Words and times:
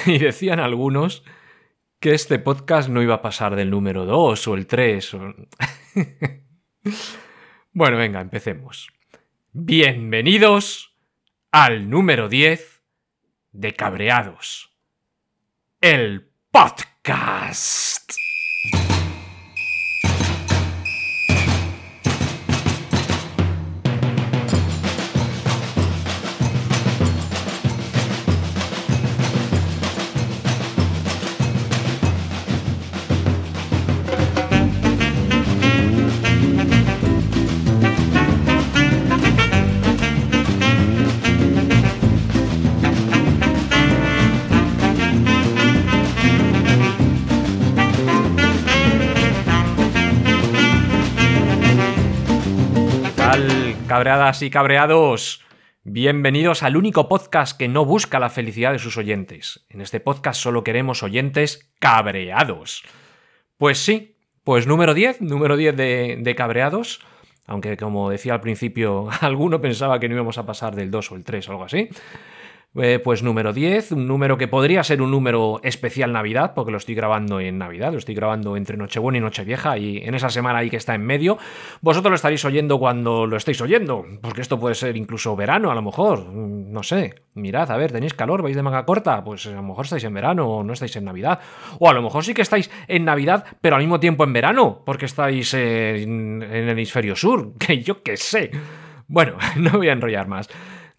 y 0.06 0.18
decían 0.18 0.60
algunos 0.60 1.24
que 1.98 2.14
este 2.14 2.38
podcast 2.38 2.88
no 2.88 3.02
iba 3.02 3.16
a 3.16 3.22
pasar 3.22 3.56
del 3.56 3.70
número 3.70 4.06
2 4.06 4.48
o 4.48 4.54
el 4.54 4.66
3. 4.66 5.12
bueno, 7.72 7.96
venga, 7.96 8.20
empecemos. 8.20 8.88
Bienvenidos 9.52 10.96
al 11.50 11.90
número 11.90 12.28
10 12.28 12.82
de 13.52 13.74
Cabreados. 13.74 14.70
El 15.80 16.30
podcast. 16.50 18.29
Cabreadas 53.90 54.40
y 54.42 54.50
cabreados. 54.50 55.44
Bienvenidos 55.82 56.62
al 56.62 56.76
único 56.76 57.08
podcast 57.08 57.58
que 57.58 57.66
no 57.66 57.84
busca 57.84 58.20
la 58.20 58.30
felicidad 58.30 58.70
de 58.70 58.78
sus 58.78 58.96
oyentes. 58.96 59.66
En 59.68 59.80
este 59.80 59.98
podcast 59.98 60.40
solo 60.40 60.62
queremos 60.62 61.02
oyentes 61.02 61.72
cabreados. 61.80 62.84
Pues 63.58 63.78
sí, 63.78 64.14
pues 64.44 64.68
número 64.68 64.94
10, 64.94 65.22
número 65.22 65.56
10 65.56 65.76
de, 65.76 66.18
de 66.20 66.34
cabreados. 66.36 67.00
Aunque 67.48 67.76
como 67.76 68.10
decía 68.10 68.34
al 68.34 68.40
principio, 68.40 69.08
alguno 69.22 69.60
pensaba 69.60 69.98
que 69.98 70.08
no 70.08 70.14
íbamos 70.14 70.38
a 70.38 70.46
pasar 70.46 70.76
del 70.76 70.92
2 70.92 71.10
o 71.10 71.16
el 71.16 71.24
3 71.24 71.48
o 71.48 71.50
algo 71.50 71.64
así. 71.64 71.88
Eh, 72.76 73.00
pues 73.02 73.24
número 73.24 73.52
10, 73.52 73.90
un 73.92 74.06
número 74.06 74.38
que 74.38 74.46
podría 74.46 74.84
ser 74.84 75.02
un 75.02 75.10
número 75.10 75.60
especial 75.64 76.12
Navidad, 76.12 76.52
porque 76.54 76.70
lo 76.70 76.78
estoy 76.78 76.94
grabando 76.94 77.40
en 77.40 77.58
Navidad, 77.58 77.90
lo 77.90 77.98
estoy 77.98 78.14
grabando 78.14 78.56
entre 78.56 78.76
Nochebuena 78.76 79.18
y 79.18 79.20
Nochevieja, 79.20 79.76
y 79.76 79.98
en 79.98 80.14
esa 80.14 80.30
semana 80.30 80.60
ahí 80.60 80.70
que 80.70 80.76
está 80.76 80.94
en 80.94 81.04
medio. 81.04 81.36
Vosotros 81.80 82.10
lo 82.10 82.14
estaréis 82.14 82.44
oyendo 82.44 82.78
cuando 82.78 83.26
lo 83.26 83.36
estéis 83.36 83.60
oyendo, 83.60 84.06
porque 84.22 84.40
esto 84.40 84.60
puede 84.60 84.76
ser 84.76 84.96
incluso 84.96 85.34
verano, 85.34 85.72
a 85.72 85.74
lo 85.74 85.82
mejor, 85.82 86.28
mm, 86.28 86.70
no 86.70 86.84
sé. 86.84 87.24
Mirad, 87.34 87.72
a 87.72 87.76
ver, 87.76 87.90
tenéis 87.90 88.14
calor, 88.14 88.40
vais 88.40 88.54
de 88.54 88.62
manga 88.62 88.84
corta, 88.84 89.24
pues 89.24 89.48
a 89.48 89.50
lo 89.50 89.64
mejor 89.64 89.86
estáis 89.86 90.04
en 90.04 90.14
verano 90.14 90.46
o 90.46 90.62
no 90.62 90.72
estáis 90.72 90.94
en 90.94 91.06
Navidad. 91.06 91.40
O 91.80 91.90
a 91.90 91.92
lo 91.92 92.02
mejor 92.02 92.22
sí 92.22 92.34
que 92.34 92.42
estáis 92.42 92.70
en 92.86 93.04
Navidad, 93.04 93.44
pero 93.60 93.74
al 93.74 93.82
mismo 93.82 93.98
tiempo 93.98 94.22
en 94.22 94.32
verano, 94.32 94.82
porque 94.86 95.06
estáis 95.06 95.54
en, 95.54 96.40
en 96.42 96.52
el 96.52 96.68
hemisferio 96.68 97.16
sur, 97.16 97.54
que 97.58 97.82
yo 97.82 98.04
qué 98.04 98.16
sé. 98.16 98.52
Bueno, 99.08 99.38
no 99.56 99.72
voy 99.72 99.88
a 99.88 99.92
enrollar 99.92 100.28
más. 100.28 100.48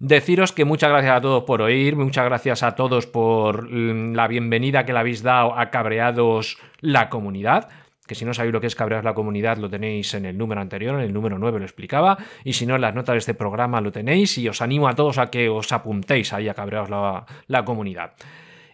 Deciros 0.03 0.52
que 0.52 0.66
muchas 0.66 0.89
gracias 0.89 1.16
a 1.16 1.21
todos 1.21 1.44
por 1.44 1.61
oír, 1.61 1.95
muchas 1.95 2.25
gracias 2.25 2.63
a 2.63 2.73
todos 2.73 3.05
por 3.05 3.69
mm, 3.69 4.16
la 4.16 4.27
bienvenida 4.27 4.83
que 4.83 4.93
le 4.93 4.99
habéis 4.99 5.21
dado 5.21 5.55
a 5.55 5.69
Cabreados 5.69 6.58
la 6.80 7.08
comunidad 7.08 7.69
que 8.08 8.16
si 8.16 8.25
no 8.25 8.33
sabéis 8.33 8.52
lo 8.52 8.59
que 8.59 8.66
es 8.66 8.75
Cabreados 8.75 9.05
la 9.05 9.13
comunidad 9.13 9.58
lo 9.58 9.69
tenéis 9.69 10.16
en 10.16 10.25
el 10.25 10.39
número 10.39 10.59
anterior, 10.59 10.95
en 10.95 11.02
el 11.02 11.13
número 11.13 11.38
9 11.38 11.59
lo 11.59 11.66
explicaba, 11.66 12.17
y 12.43 12.53
si 12.53 12.66
no 12.66 12.75
en 12.75 12.81
las 12.81 12.95
notas 12.95 13.13
de 13.13 13.19
este 13.19 13.35
programa 13.35 13.80
lo 13.80 13.91
tenéis, 13.91 14.39
y 14.39 14.49
os 14.49 14.63
animo 14.63 14.89
a 14.89 14.95
todos 14.95 15.19
a 15.19 15.30
que 15.30 15.49
os 15.49 15.71
apuntéis 15.71 16.33
ahí 16.33 16.49
a 16.49 16.55
Cabreados 16.55 16.89
la, 16.89 17.25
la 17.45 17.63
comunidad. 17.63 18.13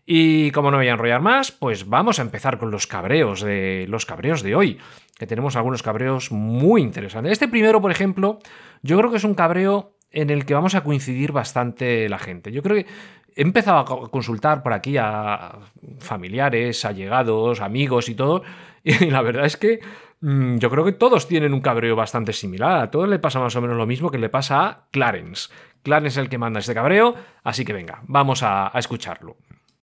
Y 0.06 0.50
como 0.52 0.72
no 0.72 0.78
voy 0.78 0.88
a 0.88 0.94
enrollar 0.94 1.22
más, 1.22 1.52
pues 1.52 1.88
vamos 1.88 2.18
a 2.18 2.22
empezar 2.22 2.58
con 2.58 2.72
los 2.72 2.88
cabreos 2.88 3.42
de 3.42 3.86
los 3.90 4.06
cabreos 4.06 4.42
de 4.42 4.56
hoy, 4.56 4.80
que 5.20 5.28
tenemos 5.28 5.58
algunos 5.58 5.84
cabreos 5.84 6.32
muy 6.32 6.82
interesantes. 6.82 7.34
Este 7.34 7.50
primero, 7.50 7.82
por 7.82 7.92
ejemplo, 7.92 8.40
yo 8.82 8.98
creo 8.98 9.12
que 9.12 9.18
es 9.18 9.24
un 9.26 9.36
cabreo 9.36 9.97
en 10.12 10.30
el 10.30 10.46
que 10.46 10.54
vamos 10.54 10.76
a 10.76 10.84
coincidir 10.84 11.32
bastante 11.32 12.10
la 12.10 12.18
gente. 12.18 12.52
Yo 12.52 12.64
creo 12.64 12.78
que 12.78 12.90
he 13.36 13.42
empezado 13.42 13.80
a 13.80 14.10
consultar 14.10 14.64
por 14.64 14.74
aquí 14.74 14.98
a 14.98 15.60
familiares, 16.00 16.86
allegados, 16.86 17.62
amigos 17.62 18.10
y 18.10 18.16
todo, 18.16 18.44
y 18.84 19.10
la 19.10 19.22
verdad 19.22 19.46
es 19.46 19.58
que 19.58 19.80
mm, 20.22 20.58
yo 20.58 20.70
creo 20.70 20.86
que 20.86 20.94
todos 20.94 21.28
tienen 21.28 21.54
un 21.54 21.62
cabreo 21.62 21.96
bastante 21.96 22.34
similar. 22.34 22.80
A 22.82 22.92
todos 22.92 23.08
le 23.08 23.20
pasa 23.20 23.40
más 23.40 23.56
o 23.56 23.62
menos 23.62 23.78
lo 23.78 23.86
mismo 23.86 24.10
que 24.10 24.18
le 24.18 24.30
pasa 24.30 24.68
a 24.68 24.88
Clarence. 24.92 25.50
Clarence 25.84 26.20
es 26.20 26.24
el 26.24 26.30
que 26.30 26.38
manda 26.38 26.60
este 26.60 26.74
cabreo, 26.74 27.16
así 27.44 27.64
que 27.64 27.74
venga, 27.74 28.02
vamos 28.08 28.44
a, 28.44 28.76
a 28.76 28.80
escucharlo. 28.80 29.38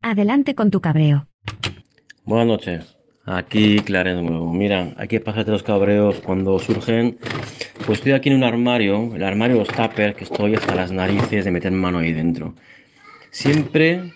Adelante 0.02 0.56
con 0.56 0.72
tu 0.72 0.82
cabreo. 0.82 1.28
Buenas 2.24 2.48
noches. 2.48 3.01
Aquí 3.26 3.80
Clarence 3.82 4.24
de 4.24 4.28
nuevo. 4.28 4.52
Mira, 4.52 4.94
aquí 4.98 5.20
pasarte 5.20 5.52
los 5.52 5.62
cabreos 5.62 6.16
cuando 6.22 6.58
surgen. 6.58 7.20
Pues 7.86 8.00
estoy 8.00 8.14
aquí 8.14 8.30
en 8.30 8.38
un 8.38 8.44
armario, 8.44 9.16
el 9.16 9.24
armario 9.24 9.58
de 9.58 9.66
los 9.66 9.68
tuppers, 9.68 10.16
que 10.16 10.24
estoy 10.24 10.56
hasta 10.56 10.74
las 10.74 10.92
narices 10.92 11.46
de 11.46 11.52
meter 11.52 11.72
mano 11.72 12.00
ahí 12.00 12.14
dentro. 12.14 12.56
Siempre 13.30 14.12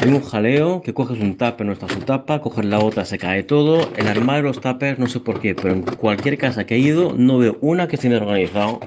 hay 0.00 0.08
un 0.08 0.22
jaleo 0.22 0.80
que 0.80 0.94
coges 0.94 1.20
un 1.20 1.36
tupper, 1.36 1.66
no 1.66 1.72
está 1.72 1.88
su 1.88 2.00
tapa, 2.00 2.40
coges 2.40 2.64
la 2.64 2.78
otra, 2.78 3.04
se 3.04 3.18
cae 3.18 3.42
todo. 3.42 3.90
El 3.96 4.08
armario 4.08 4.44
de 4.44 4.48
los 4.48 4.60
tuppers, 4.60 4.98
no 4.98 5.06
sé 5.06 5.20
por 5.20 5.40
qué, 5.40 5.54
pero 5.54 5.74
en 5.74 5.82
cualquier 5.82 6.38
casa 6.38 6.64
que 6.64 6.76
he 6.76 6.78
ido, 6.78 7.14
no 7.14 7.36
veo 7.36 7.58
una 7.60 7.86
que 7.86 7.96
esté 7.96 8.14
organizado. 8.14 8.80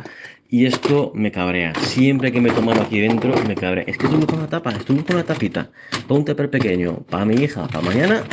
Y 0.49 0.65
esto 0.65 1.11
me 1.15 1.31
cabrea. 1.31 1.73
Siempre 1.75 2.31
que 2.31 2.41
me 2.41 2.49
toman 2.49 2.79
aquí 2.79 2.99
dentro, 2.99 3.33
me 3.47 3.55
cabrea. 3.55 3.83
Es 3.87 3.97
que 3.97 4.05
estoy 4.05 4.19
buscando 4.19 4.41
una 4.41 4.49
tapa, 4.49 4.71
estoy 4.71 4.95
buscando 4.95 5.21
una 5.21 5.27
tapita. 5.27 5.69
Para 6.07 6.19
un 6.19 6.25
tupper 6.25 6.49
pequeño, 6.49 6.97
para 7.09 7.25
mi 7.25 7.35
hija, 7.35 7.67
para 7.67 7.81
mañana. 7.81 8.23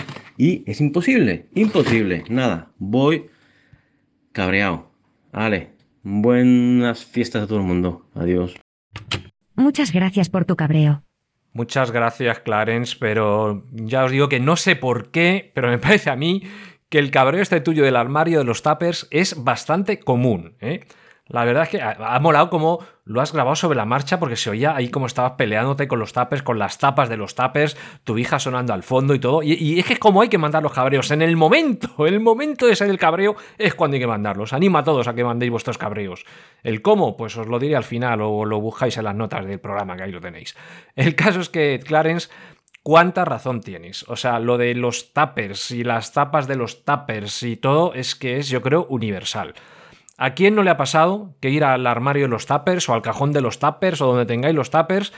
Y 0.41 0.65
es 0.67 0.81
imposible, 0.81 1.51
imposible. 1.55 2.25
Nada, 2.31 2.71
voy 2.79 3.27
cabreado. 4.33 4.91
Vale, 5.35 5.73
buenas 6.03 7.05
fiestas 7.05 7.43
a 7.43 7.47
todo 7.47 7.59
el 7.59 7.67
mundo. 7.67 8.07
Adiós. 8.15 8.55
Muchas 9.55 9.93
gracias 9.93 10.31
por 10.31 10.47
tu 10.47 10.57
cabreo. 10.57 11.03
Muchas 11.53 11.91
gracias, 11.91 12.39
Clarence, 12.39 12.97
pero 12.99 13.67
ya 13.71 14.03
os 14.03 14.13
digo 14.13 14.31
que 14.31 14.41
no 14.41 14.57
sé 14.57 14.77
por 14.77 15.11
qué, 15.11 15.53
pero 15.55 15.69
me 15.69 15.77
parece 15.87 16.09
a 16.09 16.17
mí 16.17 16.43
que 16.89 16.99
el 16.99 17.11
cabreo 17.11 17.43
este 17.43 17.61
tuyo 17.61 17.85
del 17.85 17.97
armario 17.97 18.39
de 18.39 18.47
los 18.47 18.63
tappers 18.63 19.09
es 19.11 19.45
bastante 19.45 20.01
común. 20.01 20.55
¿eh? 20.63 20.87
La 21.31 21.45
verdad 21.45 21.63
es 21.63 21.69
que 21.69 21.81
ha, 21.81 22.19
molado 22.19 22.51
como 22.51 22.85
lo 23.05 23.21
has 23.21 23.33
grabado 23.33 23.55
sobre 23.55 23.77
la 23.77 23.85
marcha 23.85 24.19
porque 24.19 24.35
se 24.35 24.51
oía 24.51 24.75
ahí 24.75 24.89
como 24.89 25.07
estabas 25.07 25.33
peleándote 25.33 25.87
con 25.87 26.01
los 26.01 26.13
tapers, 26.13 26.43
con 26.43 26.59
las 26.59 26.79
tapas 26.79 27.09
de 27.09 27.17
los 27.17 27.37
tapers, 27.37 27.77
tu 28.03 28.19
hija 28.19 28.41
sonando 28.41 28.75
al 28.75 28.83
fondo 28.83 29.15
y 29.15 29.21
todo. 29.21 29.43
Y, 29.43 29.79
es 29.79 29.87
que 29.87 29.93
es 29.93 29.99
como 30.01 30.23
hay 30.23 30.29
que 30.29 30.39
mandar 30.39 30.63
los 30.63 30.73
cabreos. 30.73 31.11
En 31.13 31.23
el 31.23 31.37
momento, 31.37 31.89
en 32.07 32.15
el 32.15 32.21
momento 32.21 32.67
de 32.67 32.75
ser 32.75 32.91
el 32.91 32.99
cabreo 32.99 33.37
es 33.59 33.75
cuando 33.75 33.95
hay 33.95 34.01
que 34.01 34.09
mandarlos. 34.09 34.53
Anima 34.53 34.81
a 34.81 34.85
todos 34.85 35.07
a 35.07 35.15
que 35.15 35.23
mandéis 35.23 35.53
vuestros 35.53 35.79
cabreos. 35.79 36.25
El 36.65 36.83
cómo, 36.83 37.17
pues 37.17 37.37
os 37.37 37.47
lo 37.47 37.61
diré 37.61 37.77
al 37.77 37.85
final 37.85 38.21
o 38.23 38.45
lo 38.45 38.61
buscáis 38.61 38.97
en 38.99 39.05
las 39.05 39.15
notas 39.15 39.47
del 39.47 39.61
programa 39.61 39.97
que 39.97 40.03
ahí 40.03 40.13
lo 40.13 40.21
tenéis. 40.21 40.57
El 40.97 41.15
caso 41.15 41.41
es 41.41 41.49
que, 41.49 41.79
Clarence, 41.85 42.29
cuánta 42.83 43.25
razón 43.25 43.61
tienes. 43.61 44.05
O 44.09 44.17
sea, 44.17 44.41
lo 44.41 44.59
de 44.59 44.75
los 44.75 45.13
tapers 45.13 45.71
y 45.71 45.85
las 45.85 46.13
tapas 46.13 46.49
de 46.49 46.57
los 46.57 46.85
tapers 46.85 47.45
y 47.45 47.57
todo 47.57 47.95
es 47.95 48.17
que 48.17 48.39
es, 48.39 48.49
yo 48.49 48.63
creo, 48.63 48.87
universal. 48.89 49.55
¿A 50.21 50.35
quién 50.35 50.55
no 50.55 50.63
le 50.63 50.71
ha 50.71 50.77
pasado 50.77 51.35
que 51.41 51.51
ir 51.51 51.65
al 51.65 51.87
armario 51.87 52.25
de 52.25 52.29
los 52.29 52.47
tappers 52.47 52.89
o 52.89 52.95
al 52.95 53.03
cajón 53.03 53.33
de 53.33 53.41
los 53.41 53.59
tappers 53.59 54.01
o 54.03 54.07
donde 54.07 54.27
tengáis 54.27 54.55
los 54.55 54.71
tappers 54.71 55.13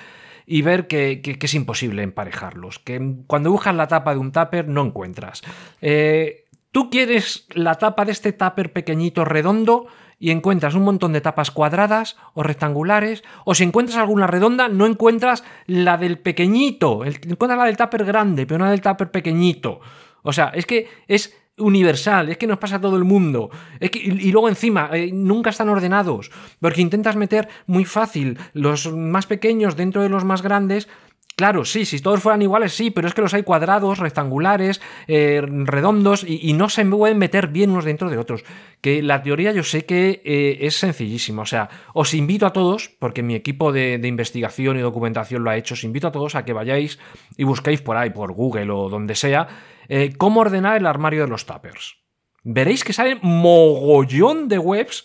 y 0.47 0.63
ver 0.63 0.87
que, 0.87 1.21
es 1.41 1.55
imposible 1.55 2.03
emparejarlos? 2.03 2.79
Que 2.79 3.17
cuando 3.27 3.51
buscas 3.51 3.75
la 3.75 3.89
tapa 3.89 4.15
de 4.15 4.21
un 4.21 4.33
tupper 4.33 4.69
no 4.69 4.83
encuentras. 4.83 5.43
Eh, 5.81 6.43
Tú 6.73 6.89
quieres 6.89 7.47
la 7.51 7.75
tapa 7.75 8.07
de 8.07 8.13
este 8.13 8.33
tupper 8.33 8.73
pequeñito 8.73 9.27
redondo 9.27 9.87
y 10.19 10.31
encuentras 10.31 10.75
un 10.75 10.85
montón 10.85 11.13
de 11.13 11.21
tapas 11.21 11.51
cuadradas 11.51 12.17
o 12.33 12.43
rectangulares, 12.43 13.23
o 13.45 13.55
si 13.55 13.65
encuentras 13.65 13.99
alguna 13.99 14.27
redonda, 14.27 14.69
no 14.69 14.87
encuentras 14.87 15.45
la 15.67 15.99
del 15.99 16.19
pequeñito, 16.19 17.05
encuentras 17.05 17.59
la 17.59 17.67
del 17.67 17.77
tupper 17.77 18.07
grande, 18.07 18.47
pero 18.47 18.59
no 18.59 18.65
la 18.65 18.71
del 18.71 18.81
tupper 18.81 19.11
pequeñito. 19.11 19.81
O 20.23 20.33
sea, 20.33 20.51
es 20.55 20.65
que 20.65 20.89
es 21.09 21.37
universal, 21.59 22.29
es 22.29 22.39
que 22.39 22.47
nos 22.47 22.59
pasa 22.59 22.77
a 22.77 22.81
todo 22.81 22.97
el 22.97 23.05
mundo. 23.05 23.51
y, 23.81 24.33
luego 24.33 24.49
encima, 24.49 24.91
eh, 24.93 25.11
nunca 25.13 25.51
están 25.51 25.69
ordenados, 25.69 26.31
porque 26.61 26.81
intentas 26.81 27.17
meter 27.17 27.49
muy 27.67 27.85
fácil 27.85 28.39
los 28.53 28.93
más 28.93 29.27
pequeños 29.27 29.77
dentro 29.77 30.03
de 30.03 30.09
los 30.09 30.25
más 30.25 30.43
grandes. 30.43 30.89
Claro, 31.35 31.65
sí, 31.65 31.87
si 31.87 31.99
todos 32.01 32.21
fueran 32.21 32.43
iguales, 32.43 32.75
sí, 32.75 32.91
pero 32.91 33.09
es 33.09 33.15
que 33.15 33.23
los 33.23 33.33
hay 33.33 33.43
cuadrados, 33.43 33.99
rectangulares, 33.99 34.83
eh, 35.09 35.43
redondos 35.43 36.25
y, 36.29 36.53
no 36.53 36.69
se 36.69 36.85
pueden 36.85 37.17
meter 37.17 37.49
bien 37.49 37.71
unos 37.71 37.87
dentro 37.87 38.11
de 38.11 38.19
otros. 38.19 38.45
Que 38.83 39.03
la 39.03 39.23
teoría 39.23 39.51
yo 39.53 39.63
sé 39.63 39.87
que 39.87 40.21
eh, 40.25 40.59
es 40.61 40.77
sencillísima. 40.77 41.43
O 41.43 41.47
sea, 41.47 41.71
os 41.95 42.13
invito 42.13 42.45
a 42.45 42.53
todos, 42.53 42.91
porque 42.99 43.23
mi 43.23 43.35
equipo 43.35 43.73
de, 43.73 43.97
de, 43.97 44.09
investigación 44.09 44.77
y 44.77 44.81
documentación 44.81 45.43
lo 45.43 45.51
ha 45.51 45.57
hecho, 45.57 45.73
os 45.73 45.85
invito 45.85 46.07
a 46.07 46.13
todos 46.13 46.35
a 46.35 46.45
que 46.45 46.53
vayáis 46.53 46.99
y 47.39 47.45
busquéis 47.45 47.81
por 47.81 47.97
ahí, 47.97 48.11
por 48.11 48.33
Google 48.33 48.71
o 48.71 48.91
donde 48.91 49.15
sea, 49.15 49.49
eh, 49.95 50.15
cómo 50.17 50.41
ordenar 50.41 50.79
el 50.79 50.87
armario 50.87 51.21
de 51.21 51.29
los 51.29 51.45
tuppers. 51.45 51.99
Veréis 52.45 52.83
que 52.83 52.95
salen 52.95 53.19
mogollón 53.21 54.49
de 54.49 54.57
webs 54.57 55.05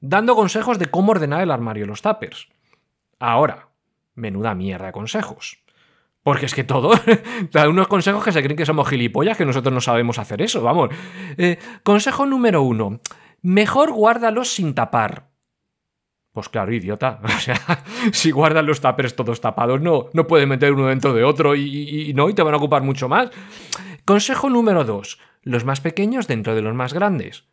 dando 0.00 0.34
consejos 0.34 0.78
de 0.78 0.86
cómo 0.86 1.10
ordenar 1.10 1.42
el 1.42 1.50
armario 1.50 1.82
de 1.82 1.88
los 1.88 2.00
tuppers. 2.00 2.48
Ahora, 3.18 3.68
menuda 4.14 4.54
mierda 4.54 4.86
de 4.86 4.92
consejos. 4.92 5.62
Porque 6.22 6.46
es 6.46 6.54
que 6.54 6.64
todo, 6.64 6.92
unos 7.68 7.88
consejos 7.88 8.24
que 8.24 8.32
se 8.32 8.42
creen 8.42 8.56
que 8.56 8.64
somos 8.64 8.88
gilipollas, 8.88 9.36
que 9.36 9.44
nosotros 9.44 9.74
no 9.74 9.82
sabemos 9.82 10.18
hacer 10.18 10.40
eso, 10.40 10.62
vamos. 10.62 10.88
Eh, 11.36 11.58
consejo 11.82 12.24
número 12.24 12.62
uno, 12.62 13.00
mejor 13.42 13.92
guárdalos 13.92 14.48
sin 14.48 14.74
tapar. 14.74 15.28
Pues 16.34 16.48
claro, 16.48 16.74
idiota. 16.74 17.20
O 17.24 17.40
sea, 17.40 17.84
si 18.12 18.30
guardan 18.32 18.66
los 18.66 18.80
tapers 18.80 19.16
todos 19.16 19.40
tapados, 19.40 19.80
no, 19.80 20.10
no 20.12 20.26
pueden 20.26 20.48
meter 20.48 20.72
uno 20.72 20.88
dentro 20.88 21.14
de 21.14 21.24
otro 21.24 21.54
y, 21.54 22.12
no, 22.14 22.28
y 22.28 22.34
te 22.34 22.42
van 22.42 22.54
a 22.54 22.58
ocupar 22.58 22.82
mucho 22.82 23.08
más. 23.08 23.30
Consejo 24.04 24.50
número 24.50 24.84
dos, 24.84 25.18
los 25.42 25.64
más 25.64 25.80
pequeños 25.80 26.26
dentro 26.26 26.54
de 26.54 26.62
los 26.62 26.74
más 26.74 26.92
grandes. 26.92 27.44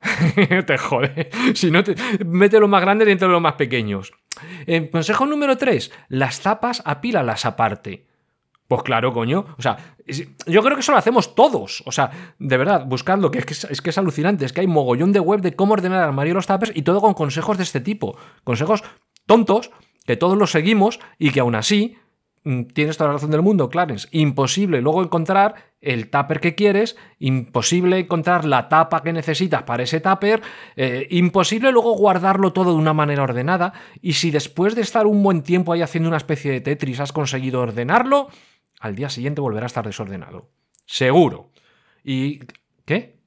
te 0.66 0.78
jode. 0.78 1.30
Si 1.54 1.70
no, 1.70 1.82
te... 1.82 1.96
mete 2.24 2.60
los 2.60 2.68
más 2.68 2.82
grandes 2.82 3.08
dentro 3.08 3.26
de 3.26 3.32
los 3.32 3.42
más 3.42 3.54
pequeños. 3.54 4.12
Eh, 4.66 4.90
consejo 4.90 5.24
número 5.24 5.56
3. 5.56 5.90
Las 6.10 6.42
tapas 6.42 6.82
apílalas 6.84 7.46
aparte. 7.46 8.06
Pues 8.68 8.82
claro, 8.82 9.12
coño. 9.12 9.46
O 9.58 9.62
sea, 9.62 9.76
yo 10.46 10.62
creo 10.62 10.74
que 10.74 10.80
eso 10.80 10.92
lo 10.92 10.98
hacemos 10.98 11.34
todos. 11.34 11.82
O 11.86 11.92
sea, 11.92 12.34
de 12.38 12.56
verdad, 12.56 12.84
buscadlo, 12.86 13.30
que 13.30 13.38
es 13.38 13.46
que 13.46 13.54
es, 13.54 13.82
que 13.82 13.90
es 13.90 13.98
alucinante. 13.98 14.44
Es 14.44 14.52
que 14.52 14.60
hay 14.60 14.66
mogollón 14.66 15.12
de 15.12 15.20
web 15.20 15.40
de 15.40 15.54
cómo 15.54 15.74
ordenar 15.74 15.98
el 15.98 16.08
armario 16.08 16.32
y 16.32 16.34
los 16.34 16.46
tapers 16.46 16.72
y 16.74 16.82
todo 16.82 17.00
con 17.00 17.14
consejos 17.14 17.56
de 17.56 17.62
este 17.62 17.80
tipo. 17.80 18.16
Consejos 18.44 18.82
tontos, 19.26 19.70
que 20.04 20.16
todos 20.16 20.36
los 20.36 20.50
seguimos 20.50 21.00
y 21.18 21.30
que 21.30 21.40
aún 21.40 21.54
así 21.54 21.96
Mm, 22.46 22.66
tienes 22.72 22.96
toda 22.96 23.08
la 23.08 23.14
razón 23.14 23.32
del 23.32 23.42
mundo, 23.42 23.68
Clarence. 23.68 24.06
Imposible 24.12 24.80
luego 24.80 25.02
encontrar 25.02 25.56
el 25.80 26.08
tupper 26.10 26.38
que 26.38 26.54
quieres, 26.54 26.96
imposible 27.18 27.98
encontrar 27.98 28.44
la 28.44 28.68
tapa 28.68 29.02
que 29.02 29.12
necesitas 29.12 29.64
para 29.64 29.82
ese 29.82 29.98
tupper, 29.98 30.42
eh, 30.76 31.08
imposible 31.10 31.72
luego 31.72 31.96
guardarlo 31.96 32.52
todo 32.52 32.70
de 32.70 32.78
una 32.78 32.94
manera 32.94 33.24
ordenada. 33.24 33.72
Y 34.00 34.12
si 34.12 34.30
después 34.30 34.76
de 34.76 34.82
estar 34.82 35.08
un 35.08 35.24
buen 35.24 35.42
tiempo 35.42 35.72
ahí 35.72 35.82
haciendo 35.82 36.08
una 36.08 36.18
especie 36.18 36.52
de 36.52 36.60
Tetris 36.60 37.00
has 37.00 37.10
conseguido 37.10 37.60
ordenarlo, 37.60 38.28
al 38.80 38.94
día 38.94 39.08
siguiente 39.08 39.40
volverá 39.40 39.66
a 39.66 39.68
estar 39.68 39.86
desordenado. 39.86 40.50
Seguro. 40.84 41.50
¿Y 42.04 42.40
qué? 42.84 43.18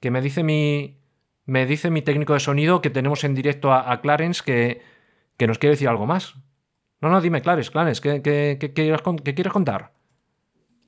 Que 0.00 0.10
me 0.10 0.20
dice 0.20 0.42
mi. 0.42 0.98
Me 1.46 1.66
dice 1.66 1.90
mi 1.90 2.02
técnico 2.02 2.34
de 2.34 2.40
sonido 2.40 2.80
que 2.80 2.90
tenemos 2.90 3.24
en 3.24 3.34
directo 3.34 3.72
a, 3.72 4.00
Clarence 4.00 4.42
que, 4.44 4.82
que 5.36 5.48
nos 5.48 5.58
quiere 5.58 5.72
decir 5.72 5.88
algo 5.88 6.06
más. 6.06 6.36
No, 7.00 7.08
no, 7.08 7.20
dime, 7.20 7.40
Clares, 7.40 7.70
Clares, 7.70 8.00
¿qué, 8.00 8.20
quieres 8.74 9.52
contar? 9.52 9.92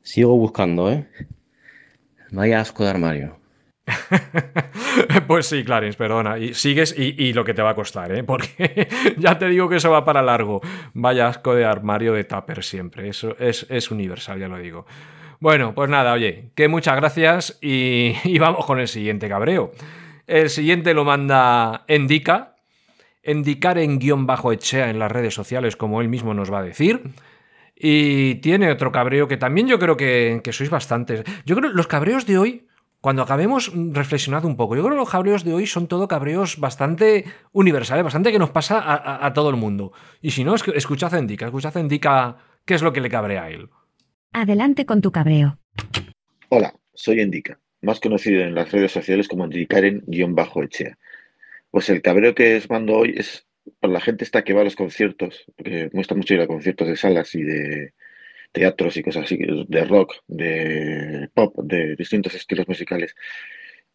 Sigo 0.03 0.37
buscando, 0.37 0.93
¿eh? 0.93 1.09
Vaya 2.31 2.61
asco 2.61 2.85
de 2.85 2.91
armario. 2.91 3.39
pues 5.27 5.47
sí, 5.47 5.65
Clarence, 5.65 5.97
perdona. 5.97 6.39
Y 6.39 6.55
sigues 6.55 6.95
y, 6.97 7.33
lo 7.33 7.45
que 7.45 7.55
te 7.55 7.63
va 7.63 7.71
a 7.71 7.75
costar, 7.75 8.13
¿eh? 8.13 8.25
Porque 8.25 8.89
ya 9.19 9.39
te 9.39 9.49
digo 9.49 9.69
que 9.69 9.77
eso 9.77 9.91
va 9.91 10.05
para 10.05 10.23
largo. 10.23 10.61
Vaya 10.95 11.29
asco 11.29 11.55
de 11.55 11.65
armario 11.65 12.13
de 12.13 12.25
tupper 12.25 12.63
siempre. 12.63 13.09
Eso 13.09 13.37
es, 13.39 13.67
es 13.69 13.91
universal, 13.91 14.39
ya 14.39 14.49
lo 14.49 14.59
digo. 14.59 14.87
Bueno, 15.41 15.75
pues 15.75 15.91
nada, 15.91 16.13
oye, 16.13 16.51
que 16.55 16.69
muchas 16.69 16.97
gracias 16.97 17.59
y, 17.61 18.15
y 18.25 18.39
vamos 18.39 18.65
con 18.67 18.79
el 18.81 18.89
siguiente 18.89 19.29
cabreo. 19.29 19.73
El 20.27 20.51
siguiente 20.51 20.95
lo 20.95 21.05
manda 21.05 21.85
Endica, 21.89 22.55
indicar 23.25 23.79
en 23.79 23.99
guion 23.99 24.27
bajo 24.27 24.53
Echea 24.53 24.91
en 24.91 24.99
las 24.99 25.11
redes 25.11 25.35
sociales, 25.35 25.77
como 25.77 26.01
él 26.01 26.09
mismo 26.09 26.35
nos 26.35 26.53
va 26.53 26.61
a 26.61 26.63
decir. 26.63 27.03
Y 27.75 28.37
tiene 28.37 28.71
otro 28.71 28.93
cabreo 28.93 29.27
que 29.27 29.37
también 29.37 29.67
yo 29.67 29.79
creo 29.79 29.97
que, 29.97 30.41
sois 30.53 30.71
bastantes. 30.71 31.25
Yo 31.45 31.57
creo 31.57 31.71
que 31.71 31.77
los 31.77 31.89
cabreos 31.89 32.27
de 32.27 32.39
hoy, 32.39 32.67
cuando 33.03 33.23
acabemos 33.23 33.73
reflexionado 33.75 34.47
un 34.47 34.57
poco, 34.57 34.77
yo 34.77 34.83
creo 34.83 34.95
que 34.95 35.01
los 35.01 35.11
cabreos 35.11 35.43
de 35.45 35.53
hoy 35.53 35.67
son 35.67 35.89
todo 35.89 36.07
cabreos 36.07 36.61
bastante 36.61 37.25
universales, 37.51 38.05
bastante 38.05 38.31
que 38.31 38.39
nos 38.39 38.51
pasa 38.51 38.81
a, 38.81 39.33
todo 39.33 39.51
el 39.51 39.57
mundo. 39.57 39.93
Y 40.21 40.31
si 40.31 40.45
no, 40.45 40.55
escuchad 40.55 41.13
a 41.13 41.19
Indica, 41.19 41.47
escuchad 41.47 41.77
a 41.77 41.81
Indica 41.81 42.37
qué 42.65 42.75
es 42.75 42.83
lo 42.83 42.93
que 42.93 43.01
le 43.01 43.11
cabrea 43.11 43.43
a 43.43 43.51
él. 43.51 43.69
Adelante 44.33 44.87
con 44.87 45.01
tu 45.01 45.11
cabreo. 45.11 45.59
Hola, 46.49 46.75
soy 46.95 47.21
Indica, 47.21 47.59
más 47.81 47.99
conocido 47.99 48.41
en 48.43 48.55
las 48.55 48.71
redes 48.71 48.93
sociales 48.93 49.27
como 49.27 49.47
Indicaren-Echea. 49.47 50.97
Pues 51.73 51.91
el 51.91 52.03
cabreo 52.03 52.37
que 52.37 52.59
os 52.59 52.71
mando 52.71 52.99
hoy 52.99 53.15
es 53.17 53.49
por 53.81 53.91
la 53.91 54.01
gente 54.01 54.23
esta 54.23 54.45
que 54.45 54.53
va 54.53 54.61
a 54.61 54.65
los 54.65 54.77
conciertos, 54.77 55.45
porque 55.57 55.91
muestra 55.93 56.17
mucho 56.17 56.35
ir 56.35 56.41
a 56.41 56.47
conciertos 56.47 56.87
de 56.87 56.97
salas 56.97 57.35
y 57.35 57.43
de 57.43 57.95
teatros 58.53 58.97
y 58.97 59.03
cosas 59.03 59.25
así, 59.25 59.39
de 59.39 59.85
rock, 59.85 60.15
de 60.29 61.29
pop, 61.35 61.57
de 61.65 61.97
distintos 61.97 62.35
estilos 62.35 62.69
musicales. 62.69 63.15